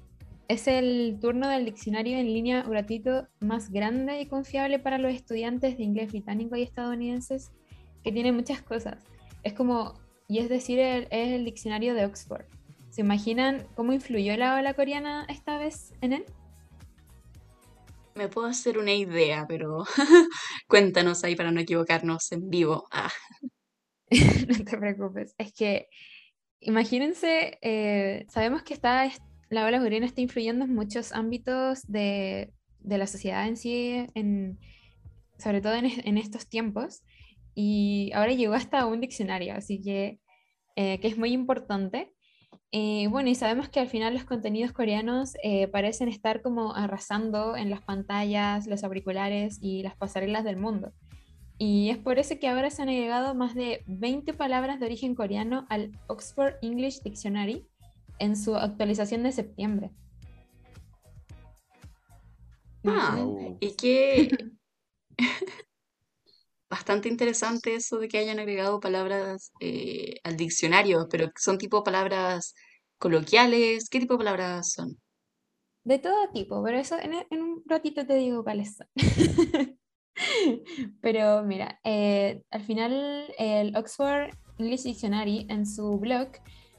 [0.49, 5.77] es el turno del diccionario en línea gratuito más grande y confiable para los estudiantes
[5.77, 7.51] de inglés británico y estadounidenses,
[8.05, 8.99] que tiene muchas cosas.
[9.47, 9.95] Es como,
[10.27, 12.47] y es decir, el- es el diccionario de Oxford.
[12.91, 16.25] ¿Se imaginan cómo influyó la ola coreana esta vez en él?
[18.17, 19.85] Me puedo hacer una idea, pero
[20.67, 22.89] cuéntanos ahí para no equivocarnos en vivo.
[22.91, 23.13] Ah,
[24.49, 25.37] No te preocupes.
[25.39, 25.89] Es que
[26.59, 32.53] imagínense, eh, sabemos que está, es- la ola coreana está influyendo en muchos ámbitos de,
[32.81, 34.59] de la sociedad en sí, en,
[35.39, 37.05] sobre todo en, en estos tiempos.
[37.59, 40.21] Y ahora llegó hasta un diccionario, así que,
[40.77, 42.13] eh, que es muy importante.
[42.71, 47.57] Eh, bueno, y sabemos que al final los contenidos coreanos eh, parecen estar como arrasando
[47.57, 50.93] en las pantallas, los auriculares y las pasarelas del mundo.
[51.57, 55.15] Y es por eso que ahora se han agregado más de 20 palabras de origen
[55.15, 57.67] coreano al Oxford English Dictionary
[58.19, 59.91] en su actualización de septiembre.
[62.85, 63.19] Ah,
[63.61, 64.29] y qué
[66.69, 72.55] bastante interesante eso de que hayan agregado palabras eh, al diccionario, pero son tipo palabras
[72.99, 73.89] coloquiales.
[73.89, 74.97] ¿Qué tipo de palabras son?
[75.85, 78.89] De todo tipo, pero eso en, un ratito te digo cuáles son.
[81.03, 86.29] Pero mira, eh, al final el Oxford English Dictionary en su blog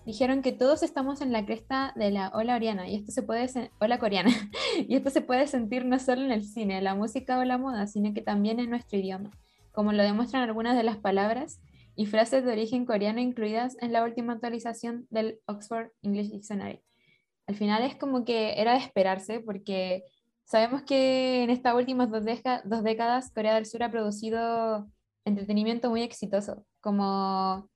[0.07, 3.71] dijeron que todos estamos en la cresta de la ola coreana y esto se puede
[3.79, 4.31] ola coreana
[4.87, 7.87] y esto se puede sentir no solo en el cine, la música o la moda,
[7.87, 9.31] sino que también en nuestro idioma,
[9.77, 11.61] como lo demuestran algunas de las palabras
[11.95, 16.81] y frases de origen coreano incluidas en la última actualización del Oxford English Dictionary.
[17.45, 20.03] Al final es como que era de esperarse porque
[20.45, 22.23] sabemos que en estas últimas dos,
[22.63, 24.87] dos décadas Corea del Sur ha producido
[25.25, 27.69] entretenimiento muy exitoso, como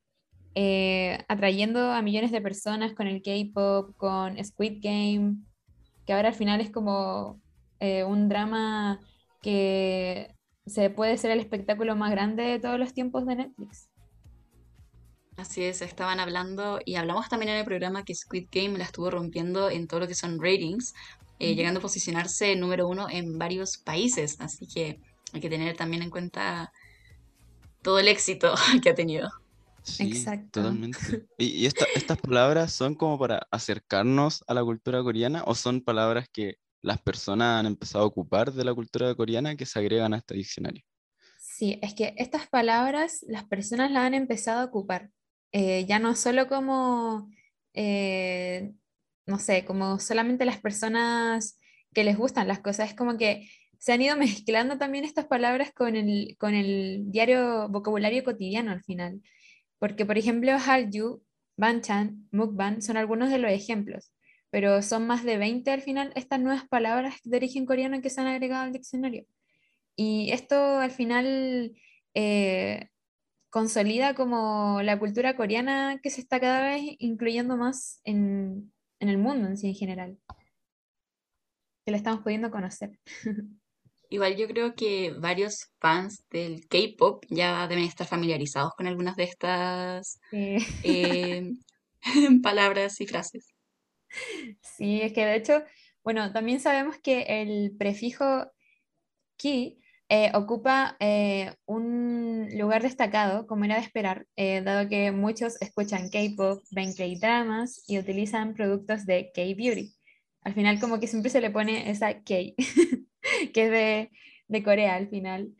[0.56, 5.36] eh, atrayendo a millones de personas con el K-pop, con Squid Game,
[6.08, 7.40] que ahora al final es como
[7.80, 9.00] eh, un drama
[9.44, 10.34] que
[10.72, 13.90] se puede ser el espectáculo más grande de todos los tiempos de Netflix.
[15.38, 19.10] Así es, estaban hablando y hablamos también en el programa que Squid Game la estuvo
[19.10, 20.94] rompiendo en todo lo que son ratings,
[21.40, 24.36] eh, llegando a posicionarse número uno en varios países.
[24.40, 25.00] Así que
[25.34, 26.72] hay que tener también en cuenta
[27.82, 28.54] todo el éxito
[28.84, 29.30] que ha tenido.
[29.84, 30.62] Sí, Exacto.
[30.62, 31.00] totalmente.
[31.40, 35.82] ¿Y, y esta- estas palabras son como para acercarnos a la cultura coreana o son
[35.82, 40.14] palabras que las personas han empezado a ocupar de la cultura coreana que se agregan
[40.14, 40.84] a este diccionario?
[41.40, 45.10] Sí, es que estas palabras las personas las han empezado a ocupar,
[45.52, 47.30] eh, ya no solo como,
[47.74, 48.72] eh,
[49.28, 51.60] no sé, como solamente las personas
[51.94, 54.16] que les gustan las cosas, es como que se han ido
[54.46, 59.22] mezclando también estas palabras con el, con el diario vocabulario cotidiano al final,
[59.78, 61.24] porque por ejemplo Hallyu,
[61.58, 64.12] Banchan, Mukbang son algunos de los ejemplos,
[64.52, 68.22] pero son más de 20 al final estas nuevas palabras de origen coreano que se
[68.22, 69.26] han agregado al diccionario.
[69.96, 71.76] Y esto al final
[72.14, 72.90] eh,
[73.50, 79.18] consolida como la cultura coreana que se está cada vez incluyendo más en, en el
[79.18, 80.18] mundo en sí en general,
[81.86, 83.00] que la estamos pudiendo conocer.
[84.10, 89.24] Igual yo creo que varios fans del K-pop ya deben estar familiarizados con algunas de
[89.24, 91.54] estas Eh, eh,
[92.44, 93.54] palabras y frases.
[94.62, 95.64] Sí, es que de hecho
[96.04, 98.52] Bueno, también sabemos que el prefijo
[99.38, 105.62] ki eh, ocupa eh, un lugar destacado, como era de esperar, eh, dado que muchos
[105.62, 109.94] escuchan K-pop, ven K-dramas y utilizan productos de K-beauty.
[110.42, 112.36] Al final, como que siempre se le pone esa K,
[113.54, 114.12] que es de,
[114.48, 115.56] de Corea al final.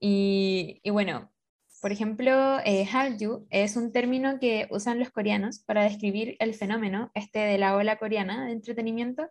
[0.00, 1.32] Y, y bueno,
[1.80, 7.10] por ejemplo, eh, Hallyu es un término que usan los coreanos para describir el fenómeno
[7.14, 9.28] este de la ola coreana de entretenimiento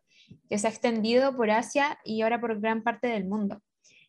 [0.49, 3.61] que se ha extendido por Asia y ahora por gran parte del mundo.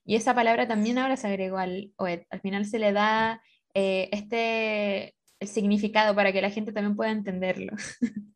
[0.05, 2.23] Y esa palabra también ahora se agregó al OED.
[2.31, 3.43] Al final se le da
[3.75, 7.73] eh, este el significado para que la gente también pueda entenderlo.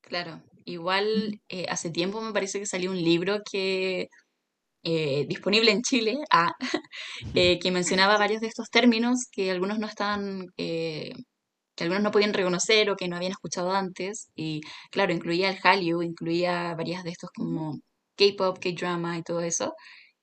[0.00, 4.08] Claro, igual eh, hace tiempo me parece que salió un libro que
[4.90, 6.54] eh, disponible en Chile, ah,
[7.34, 11.12] eh, que mencionaba varios de estos términos que algunos no estaban, eh,
[11.76, 14.28] que algunos no podían reconocer o que no habían escuchado antes.
[14.34, 17.80] Y claro, incluía el Hallyu, incluía varias de estos como
[18.16, 19.74] K-pop, K-drama y todo eso.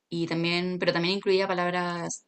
[0.10, 2.26] Y también, pero también incluía palabras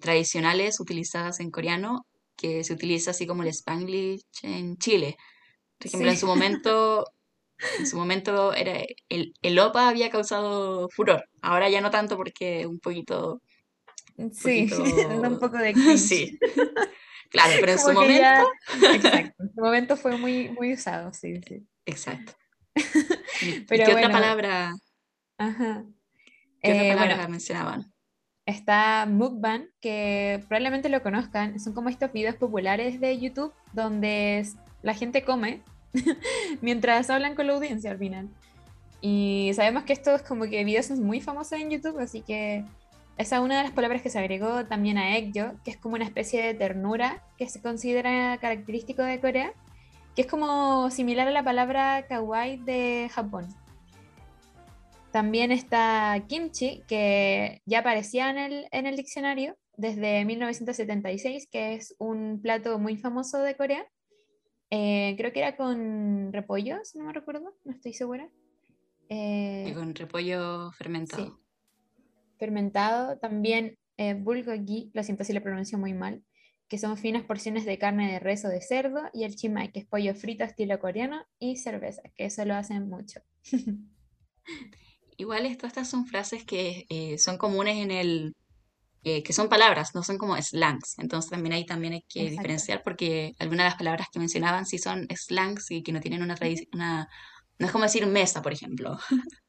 [0.00, 5.16] tradicionales utilizadas en coreano, que se utiliza así como el Spanglish en Chile.
[5.78, 7.04] Por ejemplo, en su momento
[7.78, 11.24] en su momento era el, el OPA había causado furor.
[11.42, 13.40] Ahora ya no tanto porque un poquito.
[14.32, 15.98] Sí, poquito- un poco de cringe.
[15.98, 16.38] Sí.
[17.30, 18.22] Claro, pero en su Como momento.
[18.22, 18.46] ya-
[18.94, 21.66] exacto, en su momento fue muy, muy usado, sí, sí.
[21.86, 22.32] Exacto.
[23.42, 24.74] ¿Y Pero qué bueno, otra palabra,
[25.38, 25.84] Ajá.
[26.60, 27.92] qué otra Eh, palabra bueno, mencionaban?
[28.46, 31.60] está Mukbang, que probablemente lo conozcan.
[31.60, 34.44] Son como estos videos populares de YouTube donde
[34.82, 35.62] la gente come
[36.60, 38.28] mientras hablan con la audiencia al final.
[39.00, 42.64] Y sabemos que estos como que videos son muy famosos en YouTube, así que
[43.16, 45.94] esa es una de las palabras que se agregó también a Ekyo, que es como
[45.94, 49.52] una especie de ternura que se considera característico de Corea,
[50.16, 53.46] que es como similar a la palabra kawaii de Japón.
[55.12, 61.94] También está kimchi, que ya aparecía en el, en el diccionario desde 1976, que es
[61.98, 63.84] un plato muy famoso de Corea.
[64.70, 68.28] Eh, creo que era con repollo, si no me recuerdo, no estoy segura.
[69.08, 71.24] Eh, Y con repollo fermentado.
[71.26, 71.32] sí.
[72.38, 73.18] fermentado.
[73.18, 76.22] También eh, bulgogi, lo siento si lo pronuncio muy mal,
[76.68, 79.80] que son finas porciones de carne de res o de cerdo, y el chimay, que
[79.80, 83.20] es pollo frito estilo coreano, y cerveza, que eso lo hacen mucho.
[85.16, 88.34] Igual esto- estas son frases que eh, son comunes en el,
[89.02, 90.98] eh, que son palabras, no son como slangs.
[90.98, 92.36] Entonces también ahí también hay que Exacto.
[92.36, 96.22] diferenciar porque algunas de las palabras que mencionaban sí son slangs y que no tienen
[96.22, 97.08] una tradición, una,
[97.58, 98.98] no es como decir mesa, por ejemplo.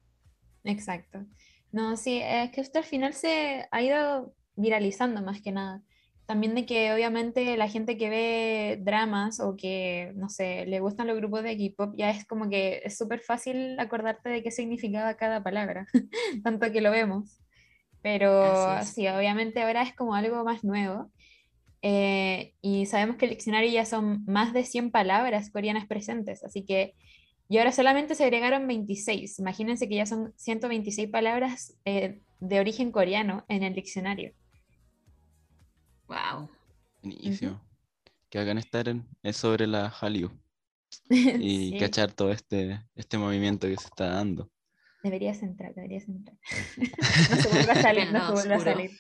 [0.64, 1.26] Exacto.
[1.72, 5.82] No, sí, es que esto al final se ha ido viralizando más que nada.
[6.26, 11.08] También de que obviamente la gente que ve dramas o que, no sé, le gustan
[11.08, 15.16] los grupos de K-pop, ya es como que es súper fácil acordarte de qué significaba
[15.16, 15.88] cada palabra,
[16.44, 17.41] tanto que lo vemos.
[18.02, 21.12] Pero sí, obviamente ahora es como algo más nuevo.
[21.84, 26.64] Eh, y sabemos que el diccionario ya son más de 100 palabras coreanas presentes, así
[26.64, 26.94] que
[27.52, 29.40] y ahora solamente se agregaron 26.
[29.40, 34.32] Imagínense que ya son 126 palabras eh, de origen coreano en el diccionario.
[36.08, 36.50] Wow.
[37.04, 37.62] Buenísimo.
[38.30, 40.32] Que hagan estar en, es sobre la Hallyu
[41.10, 44.50] y Sí, cachar todo este, este movimiento que se está dando.
[45.04, 46.38] Deberías entrar, deberías entrar.
[47.30, 48.92] No se vuelve a salir, no se vuelve a salir.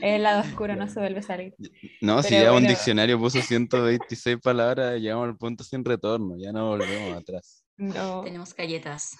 [0.00, 1.54] El lado oscuro no se vuelve a salir.
[2.00, 6.68] No, si ya un diccionario puso 126 palabras, llegamos al punto sin retorno, ya no
[6.68, 7.64] volvemos atrás.
[7.76, 9.18] No, Tenemos galletas.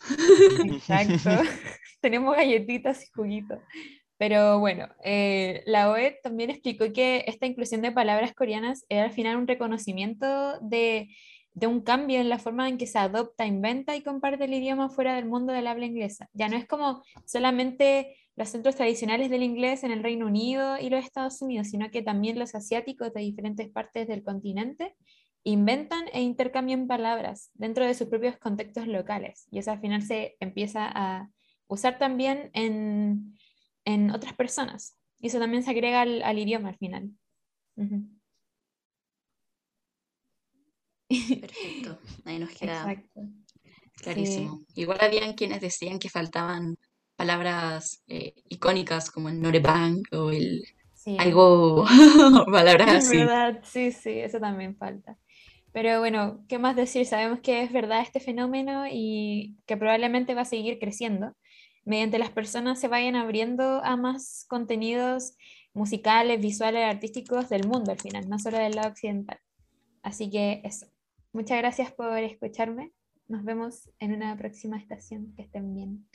[0.65, 1.31] exacto.
[2.01, 3.59] Tenemos galletitas y juguitos.
[4.19, 9.13] Pero bueno, eh, la OED también explicó que esta inclusión de palabras coreanas era al
[9.13, 11.09] final un reconocimiento de,
[11.57, 14.91] de un cambio en la forma en que se adopta, inventa y comparte el idioma
[14.91, 16.29] fuera del mundo del habla inglesa.
[16.35, 20.91] Ya no es como solamente los centros tradicionales del inglés en el Reino Unido y
[20.91, 24.95] los Estados Unidos, sino que también los asiáticos de diferentes partes del continente
[25.45, 29.49] inventan e intercambian palabras dentro de sus propios contextos locales.
[29.51, 31.31] Y eso al final se empieza a
[31.69, 33.35] usar también en,
[33.87, 34.99] en otras personas.
[35.21, 37.13] Y eso también se agrega al, al idioma al final.
[41.41, 41.99] Perfecto.
[42.25, 43.21] Ahí nos queda Exacto.
[43.97, 44.65] clarísimo.
[44.75, 46.77] Igual habían quienes decían que faltaban
[47.17, 51.17] palabras eh, icónicas como el norebang o el Sí.
[51.17, 51.85] algo,
[52.53, 53.29] palabras así.
[53.29, 55.19] verdad, sí, sí, eso también falta.
[55.73, 57.07] Pero bueno, ¿qué más decir?
[57.07, 61.35] Sabemos que es verdad este fenómeno y que probablemente va a seguir creciendo
[61.85, 65.37] mediante las personas se vayan abriendo a más contenidos
[65.75, 69.39] musicales, visuales, artísticos del mundo al final, no solo del lado occidental.
[70.03, 70.87] Así que eso.
[71.37, 72.95] Muchas gracias por escucharme
[73.29, 75.35] nos vemos en una próxima estación.
[75.37, 76.09] Que estén bien.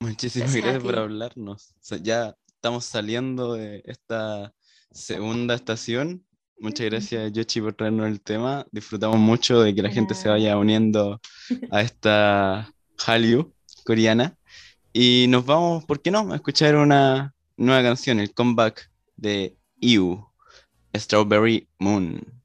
[0.00, 1.70] Muchísimas Gracias gracias por hablarnos.
[1.70, 4.52] O sea, ya estamos saliendo de esta
[4.90, 6.26] segunda estación.
[6.58, 8.66] Muchas gracias, Yoshi, por traernos el tema.
[8.72, 11.20] Disfrutamos mucho de que la gente se vaya uniendo
[11.70, 12.68] a esta
[12.98, 14.36] Hallyu coreana.
[14.92, 16.32] Y nos vamos, ¿por qué no?
[16.32, 20.26] A escuchar una nueva canción, el comeback de IU,
[20.96, 22.41] Strawberry Moon.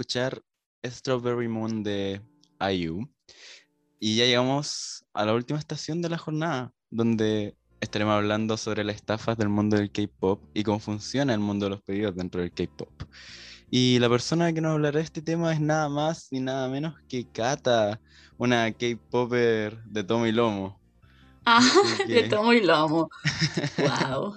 [0.00, 0.42] Escuchar
[0.84, 2.20] Strawberry Moon de
[2.60, 3.08] IU.
[3.98, 8.96] Y ya llegamos a la última estación de la jornada, donde estaremos hablando sobre las
[8.96, 12.52] estafas del mundo del K-pop y cómo funciona el mundo de los pedidos dentro del
[12.52, 12.90] K-pop.
[13.70, 16.94] Y la persona que nos hablará de este tema es nada más ni nada menos
[17.08, 17.98] que Kata,
[18.36, 20.78] una K-popper de tomo y lomo.
[21.46, 23.08] Ah, Así de que- tomo y lomo.
[23.78, 24.34] Wow.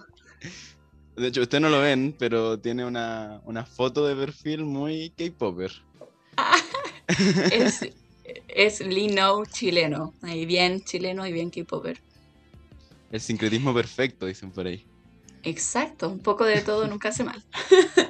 [1.19, 5.69] De hecho, ustedes no lo ven, pero tiene una, una foto de perfil muy K-popper.
[7.51, 7.81] Es,
[8.47, 10.13] es Lino chileno.
[10.21, 11.99] Ahí bien chileno y bien K-popper.
[13.11, 14.85] El sincretismo perfecto, dicen por ahí.
[15.43, 17.43] Exacto, un poco de todo nunca hace mal.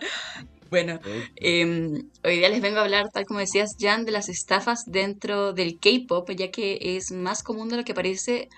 [0.70, 1.00] Bueno,
[1.36, 5.52] eh, hoy día les vengo a hablar, tal como decías, Jan, de las estafas dentro
[5.52, 8.50] del K-pop, ya que es más común de lo que parece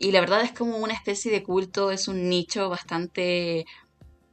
[0.00, 3.66] y la verdad es como una especie de culto, es un nicho bastante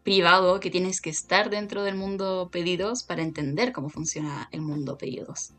[0.07, 4.97] privado que tienes que estar dentro del mundo pedidos para entender cómo funciona el mundo
[4.97, 5.51] pedidos.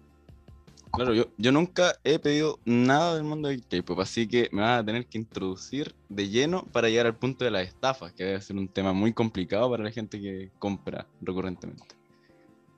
[0.91, 4.81] Claro, yo, yo nunca he pedido nada del mundo del K-pop, así que me vas
[4.81, 8.41] a tener que introducir de lleno para llegar al punto de las estafas, que debe
[8.41, 11.85] ser un tema muy complicado para la gente que compra recurrentemente.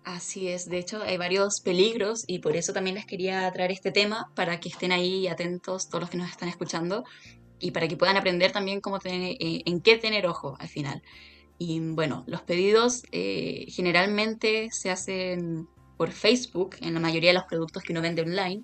[0.03, 3.93] Así es, de hecho hay varios peligros y por eso también les quería traer este
[3.93, 7.05] tema para que estén ahí atentos todos los que nos están escuchando
[7.61, 11.01] y para que puedan aprender también cómo tener, eh, en qué tener ojo al final.
[11.63, 17.45] Y bueno, los pedidos eh, generalmente se hacen por Facebook en la mayoría de los
[17.45, 18.63] productos que uno vende online,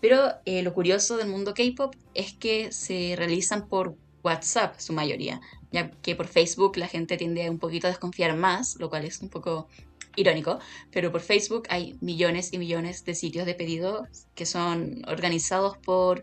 [0.00, 5.40] pero eh, lo curioso del mundo K-pop es que se realizan por WhatsApp su mayoría,
[5.72, 9.20] ya que por Facebook la gente tiende un poquito a desconfiar más, lo cual es
[9.22, 9.66] un poco
[10.14, 10.60] irónico,
[10.92, 16.22] pero por Facebook hay millones y millones de sitios de pedido que son organizados por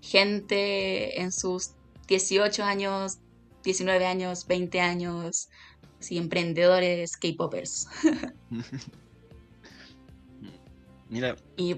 [0.00, 1.72] gente en sus
[2.06, 3.18] 18 años,
[3.64, 5.48] 19 años, 20 años,
[5.98, 7.88] así, emprendedores K-popers.
[11.08, 11.76] Mira, Y.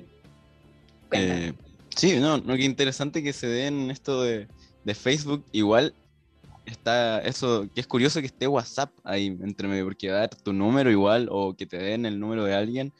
[1.12, 1.53] Eh,
[1.95, 4.49] sí, no, no, qué interesante que se den esto de,
[4.84, 5.45] de Facebook.
[5.53, 5.95] Igual
[6.66, 10.91] está eso, que es curioso que esté WhatsApp ahí entre medio, porque dar tu número
[10.91, 12.93] igual o que te den el número de alguien,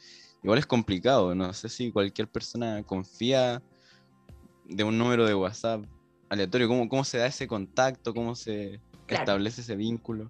[0.43, 1.35] igual es complicado.
[1.35, 3.61] No sé si cualquier persona confía
[4.65, 5.85] de un número de WhatsApp
[6.29, 6.67] aleatorio.
[6.67, 8.13] ¿Cómo, cómo se da ese contacto?
[8.13, 9.23] ¿Cómo se Claro.
[9.23, 10.29] establece ese vínculo?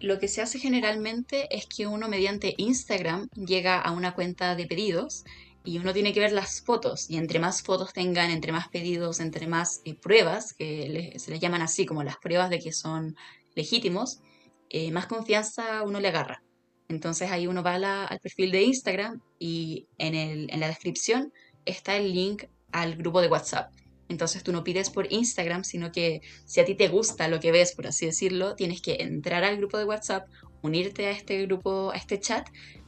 [0.00, 4.66] Lo que se hace generalmente es que uno mediante Instagram llega a una cuenta de
[4.66, 5.24] pedidos
[5.64, 9.20] y uno tiene que ver las fotos y entre más fotos tengan, entre más pedidos,
[9.20, 12.72] entre más eh, pruebas, que le- se les llaman así como las pruebas de que
[12.72, 13.16] son
[13.54, 14.20] legítimos,
[14.68, 16.42] eh, más confianza uno le agarra.
[16.88, 21.32] Entonces ahí uno va la- al perfil de Instagram y en, el- en la descripción
[21.64, 23.72] está el link al grupo de WhatsApp.
[24.08, 27.52] Entonces tú no pides por Instagram, sino que si a ti te gusta lo que
[27.52, 30.28] ves, por así decirlo, tienes que entrar al grupo de WhatsApp,
[30.62, 32.46] unirte a este grupo, a este chat,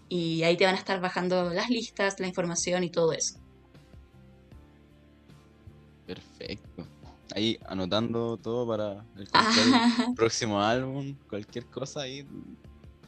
[0.08, 3.38] y ahí te van a estar bajando las listas, la información y todo eso.
[6.06, 6.86] Perfecto.
[7.34, 9.50] Ahí anotando todo para el, Ah.
[10.16, 12.24] próximo álbum, cualquier cosa ahí.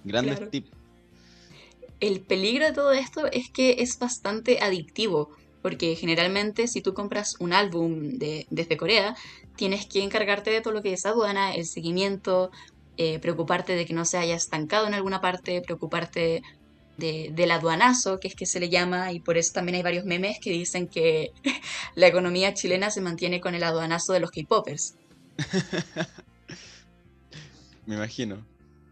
[0.04, 0.50] Grandes Claro.
[0.50, 0.70] tips.
[2.00, 5.30] El peligro de todo esto es que es bastante adictivo,
[5.68, 9.14] porque generalmente si tú compras un álbum de- desde Corea,
[9.54, 12.50] tienes que encargarte de todo lo que es aduana, el seguimiento,
[12.96, 16.40] eh, preocuparte de que no se haya estancado en alguna parte, preocuparte
[16.96, 20.04] de- del aduanazo, que es que se le llama, y por eso también hay varios
[20.06, 21.28] memes que dicen que
[21.96, 24.96] la economía chilena se mantiene con el aduanazo de los K-popers.
[27.86, 28.46] Me imagino.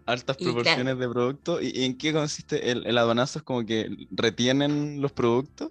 [0.07, 0.55] Altas claro.
[0.55, 1.61] proporciones de producto.
[1.61, 3.39] ¿Y, y en qué consiste el, el aduanazo?
[3.41, 5.71] ¿Es como que retienen los productos?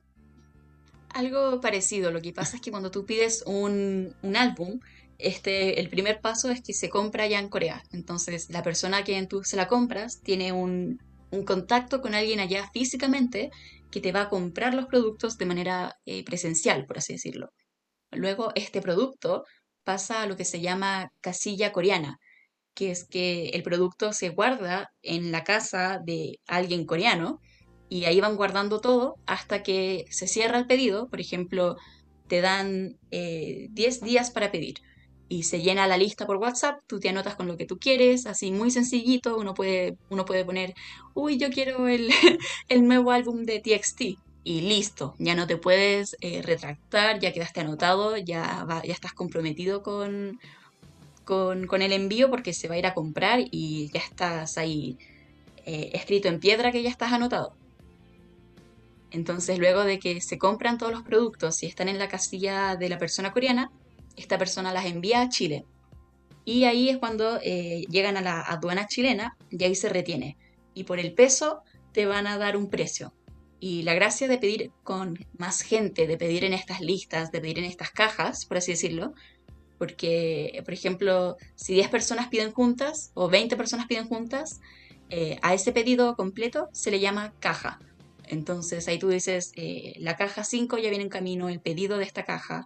[1.16, 4.82] Algo parecido, lo que pasa es que cuando tú pides un, un álbum,
[5.18, 7.82] este, el primer paso es que se compra ya en Corea.
[7.94, 11.00] Entonces, la persona a quien tú se la compras tiene un,
[11.32, 13.50] un contacto con alguien allá físicamente
[13.92, 17.48] que te va a comprar los productos de manera eh, presencial, por así decirlo.
[18.12, 19.46] Luego, este producto
[19.86, 22.18] pasa a lo que se llama casilla coreana,
[22.74, 27.40] que es que el producto se guarda en la casa de alguien coreano
[27.90, 31.08] y ahí van guardando todo hasta que se cierra el pedido.
[31.10, 31.76] Por ejemplo,
[32.28, 34.76] te dan eh, 10 días para pedir
[35.28, 38.26] y se llena la lista por WhatsApp, tú te anotas con lo que tú quieres,
[38.28, 40.74] así muy sencillito, uno puede, uno puede poner,
[41.16, 42.10] uy, yo quiero el,
[42.70, 47.62] el nuevo álbum de TXT y listo, ya no te puedes eh, retractar, ya quedaste
[47.62, 50.38] anotado, ya, va- ya estás comprometido con,
[51.24, 54.98] con, el envío porque se va a ir a comprar y ya estás ahí
[55.66, 57.58] eh, escrito en piedra que ya estás anotado.
[59.16, 62.90] Entonces, luego de que se compran todos los productos y están en la casilla de
[62.90, 63.72] la persona coreana,
[64.18, 65.64] esta persona las envía a Chile.
[66.44, 70.38] Y ahí es cuando eh, llegan a la aduana chilena y ahí se retiene.
[70.74, 71.62] Y por el peso
[71.94, 73.14] te van a dar un precio.
[73.62, 77.60] Y la gracia de pedir con más gente, de pedir en estas listas, de pedir
[77.60, 79.14] en estas cajas, por así decirlo,
[79.78, 84.60] porque, por ejemplo, si 10 personas piden juntas o 20 personas piden juntas,
[85.10, 87.80] eh, a ese pedido completo se le llama caja.
[88.28, 92.06] Entonces ahí tú dices, eh, la caja 5 ya viene en camino, el pedido de
[92.06, 92.66] esta caja.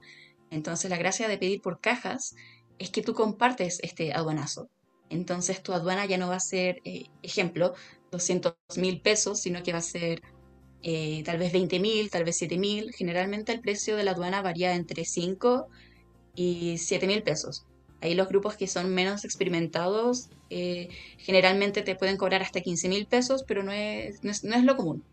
[0.52, 2.36] Entonces la gracia de pedir por cajas
[2.80, 4.70] es que tú compartes este aduanazo.
[5.10, 7.74] Entonces tu aduana ya no va a ser, eh, ejemplo,
[8.12, 10.22] 200 mil pesos, sino que va a ser
[10.84, 12.94] eh, tal vez 20 mil, tal vez 7 mil.
[12.94, 15.68] Generalmente el precio de la aduana varía entre 5
[16.36, 17.66] y 7 mil pesos.
[18.02, 23.08] Ahí los grupos que son menos experimentados eh, generalmente te pueden cobrar hasta 15 mil
[23.08, 25.04] pesos, pero no es, no es, no es lo común.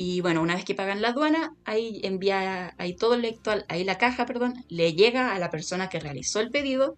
[0.00, 3.82] Y bueno, una vez que pagan la aduana, ahí envía, ahí todo el lector, ahí
[3.82, 6.96] la caja, perdón, le llega a la persona que realizó el pedido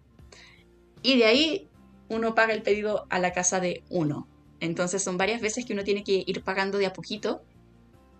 [1.01, 1.67] y de ahí
[2.09, 4.27] uno paga el pedido a la casa de uno.
[4.59, 7.41] Entonces son varias veces que uno tiene que ir pagando de a poquito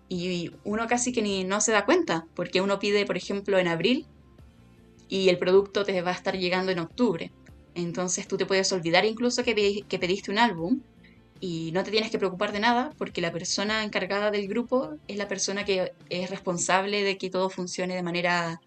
[0.08, 3.68] y uno casi que ni no se da cuenta, porque uno pide, por ejemplo, en
[3.68, 4.08] abril
[5.08, 7.30] y el producto te va a estar llegando en octubre.
[7.76, 9.54] Entonces tú te puedes olvidar incluso que
[10.00, 10.80] pediste un álbum
[11.42, 15.16] y no te tienes que preocupar de nada porque la persona encargada del grupo es
[15.16, 18.60] la persona que es responsable de que todo funcione de manera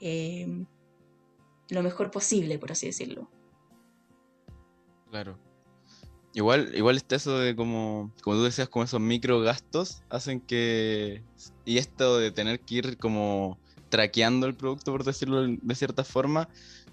[0.00, 0.64] eh,
[1.68, 3.28] lo mejor posible, por así decirlo.
[5.10, 5.38] Claro.
[6.32, 11.22] Igual, igual está eso de como, como tú decías, como esos micro gastos hacen que.
[11.66, 13.58] Y esto de tener que ir como
[13.90, 16.48] traqueando el producto, por decirlo de cierta forma,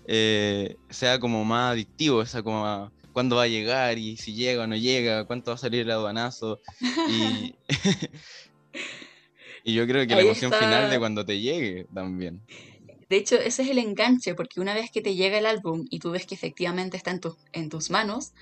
[0.05, 4.63] eh, sea como más adictivo, o sea, como cuándo va a llegar y si llega
[4.63, 6.59] o no llega, cuánto va a salir el aduanazo.
[7.09, 7.55] Y,
[9.63, 10.99] y yo creo que la Ahí emoción final de está.
[10.99, 12.41] cuando te llegue también.
[13.09, 15.99] De hecho, ese es el enganche, porque una vez que te llega el álbum y
[15.99, 18.33] tú ves que efectivamente está en, tus en tus manos,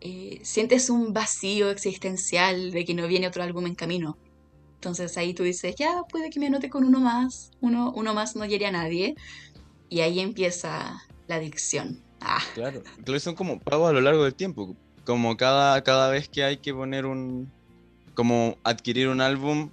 [0.00, 4.18] eh, sientes un vacío existencial de que no viene otro álbum en camino.
[4.74, 8.34] Entonces ahí tú dices, ya, puede que me anote con uno más, uno, uno más
[8.34, 9.14] no hiere a nadie.
[9.90, 12.02] Y ahí empieza la adicción.
[12.20, 12.82] Ah, Claro,
[13.18, 14.76] son como pagos a lo largo del tiempo.
[15.04, 17.50] Como cada, cada vez que hay que poner un.
[18.14, 19.70] Como adquirir un álbum,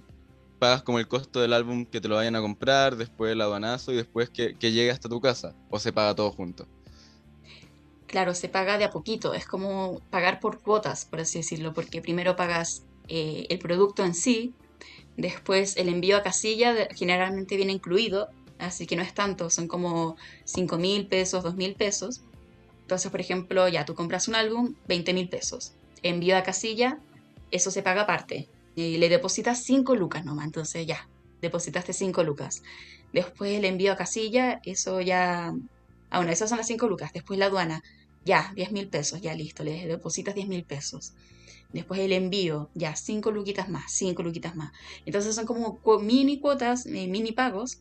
[0.58, 3.92] pagas como el costo del álbum que te lo vayan a comprar, después el aduanazo
[3.92, 5.54] y después que, que llegue hasta tu casa.
[5.70, 6.66] O se paga todo junto.
[8.06, 12.00] claro, se paga de a poquito, es como pagar por cuotas, por así decirlo, porque
[12.00, 14.54] primero pagas eh, el producto en sí,
[15.16, 18.28] después el envío a casilla generalmente viene incluido,
[18.58, 22.22] así que no es tanto, son como 5 mil pesos, 2 mil pesos.
[22.88, 25.74] Entonces, por ejemplo, ya tú compras un álbum, 20 mil pesos.
[26.02, 26.98] Envío a casilla,
[27.50, 28.48] eso se paga aparte.
[28.76, 31.06] Y le depositas 5 lucas nomás, entonces ya,
[31.42, 32.62] depositaste 5 lucas.
[33.12, 35.52] Después el envío a casilla, eso ya...
[36.08, 37.12] Ah, bueno, esas son las 5 lucas.
[37.12, 37.82] Después la aduana,
[38.24, 41.12] ya, 10 mil pesos, ya listo, le depositas 10 mil pesos.
[41.74, 44.72] Después el envío, ya, 5 luquitas más, 5 luquitas más.
[45.04, 47.80] Entonces son como mini cuotas, eh, mini pagos.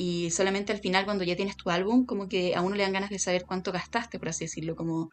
[0.00, 2.92] Y solamente al final, cuando ya tienes tu álbum, como que a uno le dan
[2.92, 5.10] ganas de saber cuánto gastaste, por así decirlo, como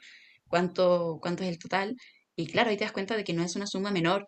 [0.47, 1.95] cuánto, cuánto es el total.
[2.36, 4.27] Y claro, ahí te das cuenta de que no es una suma menor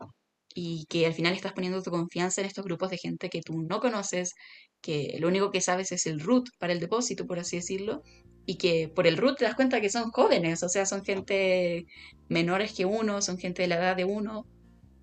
[0.56, 3.62] y que al final estás poniendo tu confianza en estos grupos de gente que tú
[3.62, 4.34] no conoces,
[4.82, 8.02] que lo único que sabes es el root para el depósito, por así decirlo,
[8.48, 11.86] y que por el root te das cuenta que son jóvenes, o sea, son gente
[12.30, 14.48] menores que uno, son gente de la edad de uno,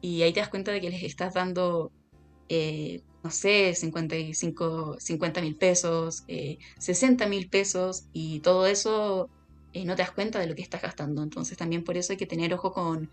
[0.01, 1.93] y ahí te das cuenta de que les estás dando,
[2.49, 9.31] eh, no sé, 55, 50 mil pesos, eh, 60 mil pesos, y todo eso
[9.73, 11.23] eh, no te das cuenta de lo que estás gastando.
[11.23, 13.11] Entonces también por eso hay que tener ojo con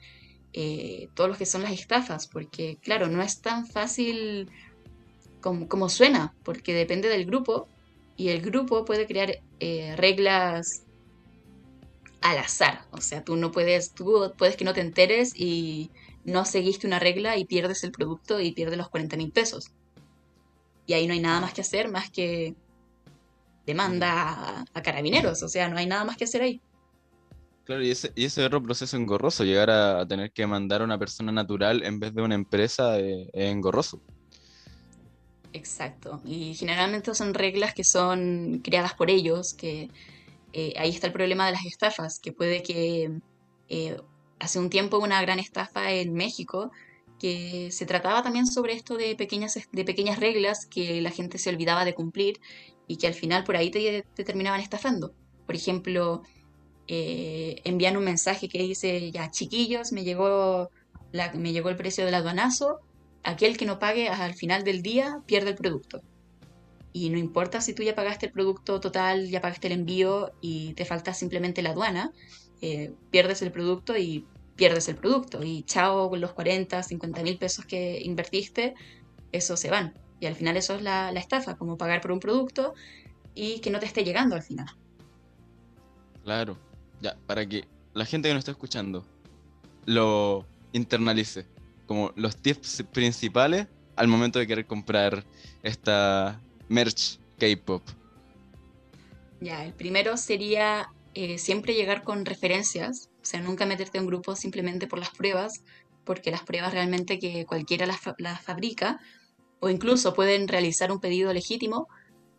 [0.54, 4.50] eh, todos los que son las estafas, porque claro, no es tan fácil
[5.40, 7.70] como, como suena, porque depende del grupo,
[8.18, 10.84] y el grupo puede crear eh, reglas
[12.22, 12.82] al azar.
[12.92, 15.90] O sea, tú no puedes, tú puedes que no te enteres y
[16.26, 19.72] no seguiste una regla y pierdes el producto y pierdes los 40 mil pesos.
[20.92, 22.54] Y ahí no hay nada más que hacer más que
[23.66, 25.42] demanda a, a carabineros.
[25.42, 26.60] O sea, no hay nada más que hacer ahí.
[27.64, 30.84] Claro, y ese, y ese otro proceso engorroso, llegar a, a tener que mandar a
[30.84, 34.02] una persona natural en vez de una empresa, eh, es engorroso.
[35.54, 36.20] Exacto.
[36.26, 39.90] Y generalmente son reglas que son creadas por ellos, que
[40.52, 43.12] eh, ahí está el problema de las estafas, que puede que
[43.70, 43.98] eh,
[44.40, 46.70] hace un tiempo hubo una gran estafa en México
[47.22, 51.52] que se trataba también sobre esto de pequeñas, de pequeñas reglas que la gente se
[51.52, 52.40] olvidaba de cumplir
[52.88, 55.14] y que al final por ahí te, te terminaban estafando.
[55.46, 56.24] Por ejemplo,
[56.88, 60.72] eh, envían un mensaje que dice, ya chiquillos, me llegó,
[61.12, 62.80] la, me llegó el precio del aduanazo,
[63.22, 66.02] aquel que no pague al final del día pierde el producto.
[66.94, 70.74] Y no importa si tú ya pagaste el producto total, ya pagaste el envío y
[70.74, 72.14] te falta simplemente la aduana,
[72.64, 74.26] eh, pierdes el producto y
[74.62, 75.44] pierdes el producto.
[75.44, 78.76] Y chao con los 40, 50 mil pesos que invertiste,
[79.32, 79.96] eso se van.
[80.20, 82.76] Y al final eso es la, la estafa, como pagar por un producto
[83.34, 84.68] y que no te esté llegando al final.
[86.24, 86.58] Claro.
[87.02, 89.04] Ya, para que la gente que nos está escuchando
[89.88, 91.48] lo internalice.
[91.88, 95.24] Como los tips principales al momento de querer comprar
[95.64, 96.40] esta
[96.70, 97.82] merch K-pop.
[99.40, 104.36] Ya, el primero sería eh, siempre llegar con referencias, o sea, nunca meterte en grupo
[104.36, 105.64] simplemente por las pruebas,
[106.04, 109.00] porque las pruebas realmente que cualquiera las, fa- las fabrica,
[109.60, 111.88] o incluso pueden realizar un pedido legítimo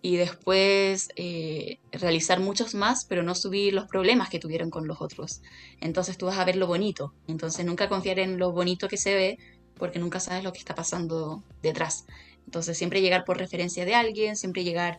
[0.04, 5.00] y después eh, realizar muchos más, pero no subir los problemas que tuvieron con los
[5.00, 5.40] otros.
[5.80, 9.14] Entonces tú vas a ver lo bonito, entonces nunca confiar en lo bonito que se
[9.14, 9.38] ve,
[9.78, 12.04] porque nunca sabes lo que está pasando detrás.
[12.44, 14.98] Entonces siempre llegar por referencia de alguien, siempre llegar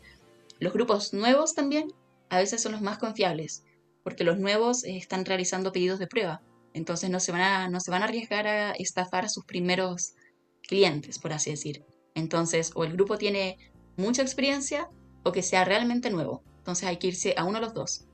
[0.60, 1.92] los grupos nuevos también
[2.30, 3.64] a veces son los más confiables,
[4.04, 6.42] porque los nuevos eh, están realizando pedidos de prueba,
[6.74, 10.14] entonces no se van a, no se van a arriesgar a estafar a sus primeros
[10.62, 11.84] clientes, por así decir.
[12.16, 13.58] Entonces, o el grupo tiene
[13.98, 14.90] mucha experiencia
[15.24, 16.44] o que sea realmente nuevo.
[16.58, 18.06] Entonces hay que irse a uno de los dos.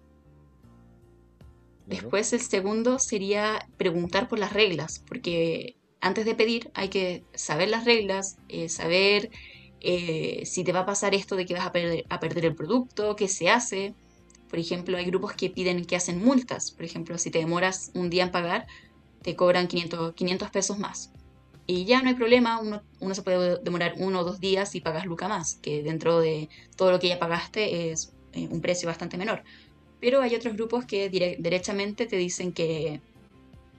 [1.86, 7.70] Después el segundo sería preguntar por las reglas, porque antes de pedir hay que saber
[7.70, 9.32] las reglas, eh, saber
[9.82, 12.56] eh, si te va a pasar esto de que vas a perder, a perder el
[12.56, 13.96] producto, qué se hace.
[14.50, 16.72] Por ejemplo, hay grupos que piden que hacen multas.
[16.72, 18.66] Por ejemplo, si te demoras un día en pagar,
[19.22, 21.12] te cobran 500, 500 pesos más.
[21.68, 24.82] Y ya no hay problema, uno, uno se puede demorar uno o dos días y
[24.82, 28.88] pagas luca más, que dentro de todo lo que ya pagaste es eh, un precio
[28.88, 29.44] bastante menor.
[30.02, 33.02] Pero hay otros grupos que derechamente te dicen que,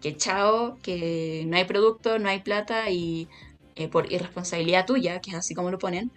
[0.01, 3.29] que chao, que no hay producto, no hay plata y
[3.75, 6.13] eh, por irresponsabilidad tuya, que es así como lo ponen,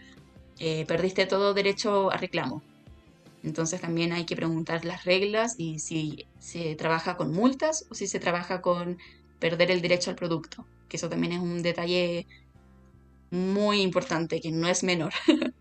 [0.60, 2.62] eh, perdiste todo derecho a reclamo.
[3.44, 8.08] Entonces también hay que preguntar las reglas y si se trabaja con multas o si
[8.08, 8.98] se trabaja con
[9.40, 12.26] perder el derecho al producto, que eso también es un detalle
[13.32, 15.14] muy importante, que no es menor.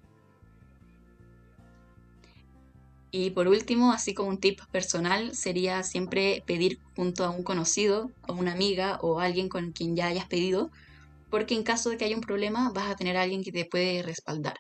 [3.15, 8.11] Y por último, así como un tip personal, sería siempre pedir junto a un conocido,
[8.27, 10.71] o una amiga o alguien con quien ya hayas pedido,
[11.31, 14.03] porque en caso de que haya un problema vas a tener alguien que te puede
[14.03, 14.57] respaldar.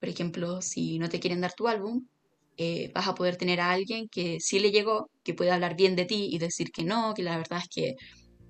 [0.00, 2.06] Por ejemplo, si no te quieren dar tu álbum,
[2.56, 5.96] eh, vas a poder tener a alguien que sí le llegó, que puede hablar bien
[5.96, 7.94] de ti y decir que no, que la verdad es que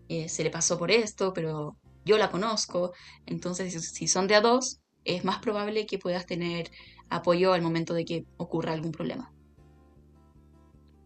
[0.08, 2.92] eh, se le pasó por esto, pero yo la conozco.
[3.26, 6.70] Entonces, si- son de a dos, es más probable que puedas tener
[7.10, 9.30] apoyo al momento de que ocurra algún problema.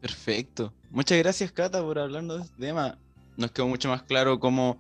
[0.01, 0.75] Perfecto.
[0.91, 2.99] Muchas gracias, Cata, por hablarnos de este tema.
[3.37, 4.79] Nos quedó mucho más claro cómo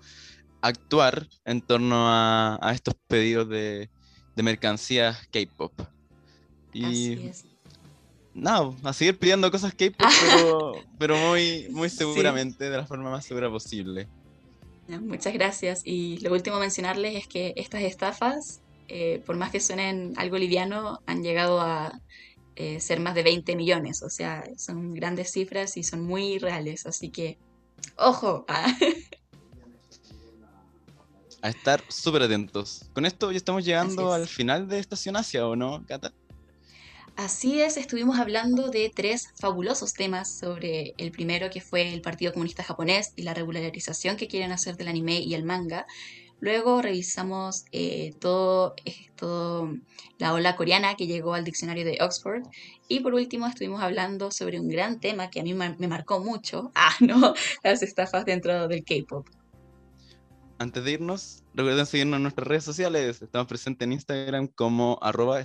[0.62, 3.90] actuar en torno a, a estos pedidos de,
[4.34, 5.72] de mercancías K-pop.
[6.82, 7.45] Así es.
[8.36, 9.96] Nada, a seguir pidiendo cosas K-pop,
[10.30, 11.96] pero, pero muy, muy Sí.
[11.98, 14.08] seguramente, de la forma más segura posible.
[14.88, 15.82] Muchas gracias.
[15.84, 20.38] Y lo último a mencionarles es que estas estafas, eh, por más que suenen algo
[20.38, 22.00] liviano, han llegado a
[22.54, 24.02] eh, ser más de 20 millones.
[24.02, 26.86] O sea, son grandes cifras y son muy reales.
[26.86, 27.36] Así que,
[27.96, 28.44] ojo.
[28.48, 28.72] ah.
[31.42, 32.88] A estar súper atentos.
[32.92, 34.22] Con esto ya estamos llegando es.
[34.22, 36.12] al final de Estación Asia, ¿o no, Cata?
[37.16, 42.34] Así es, estuvimos hablando de tres fabulosos temas sobre el primero que fue el Partido
[42.34, 45.86] Comunista Japonés y la regularización que quieren hacer del anime y el manga.
[46.40, 49.74] Luego revisamos eh, todo, eh, todo
[50.18, 52.42] la ola coreana que llegó al diccionario de Oxford.
[52.86, 56.70] Y por último estuvimos hablando sobre un gran tema que a mí me marcó mucho.
[56.74, 57.32] Ah, no,
[57.64, 59.26] las estafas dentro del K-pop.
[60.58, 63.22] Antes de irnos, recuerden seguirnos en nuestras redes sociales.
[63.22, 65.40] Estamos presentes en Instagram como arroba.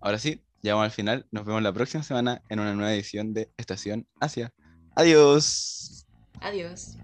[0.00, 1.26] Ahora sí, llegamos al final.
[1.30, 4.52] Nos vemos la próxima semana en una nueva edición de Estación Asia.
[4.96, 6.06] Adiós.
[6.40, 6.96] Adiós.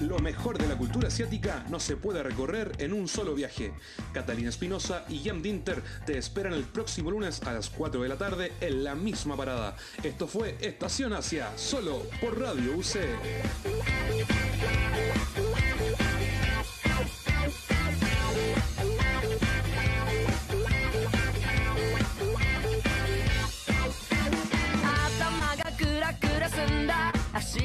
[0.00, 3.72] Lo mejor de la cultura asiática no se puede recorrer en un solo viaje.
[4.12, 8.16] Catalina Espinosa y Jan Dinter te esperan el próximo lunes a las 4 de la
[8.16, 9.76] tarde en la misma parada.
[10.02, 12.96] Esto fue Estación Asia, solo por Radio UC.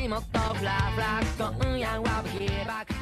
[0.07, 1.21] もっとフラフラ
[1.63, 2.92] 今夜はビーバック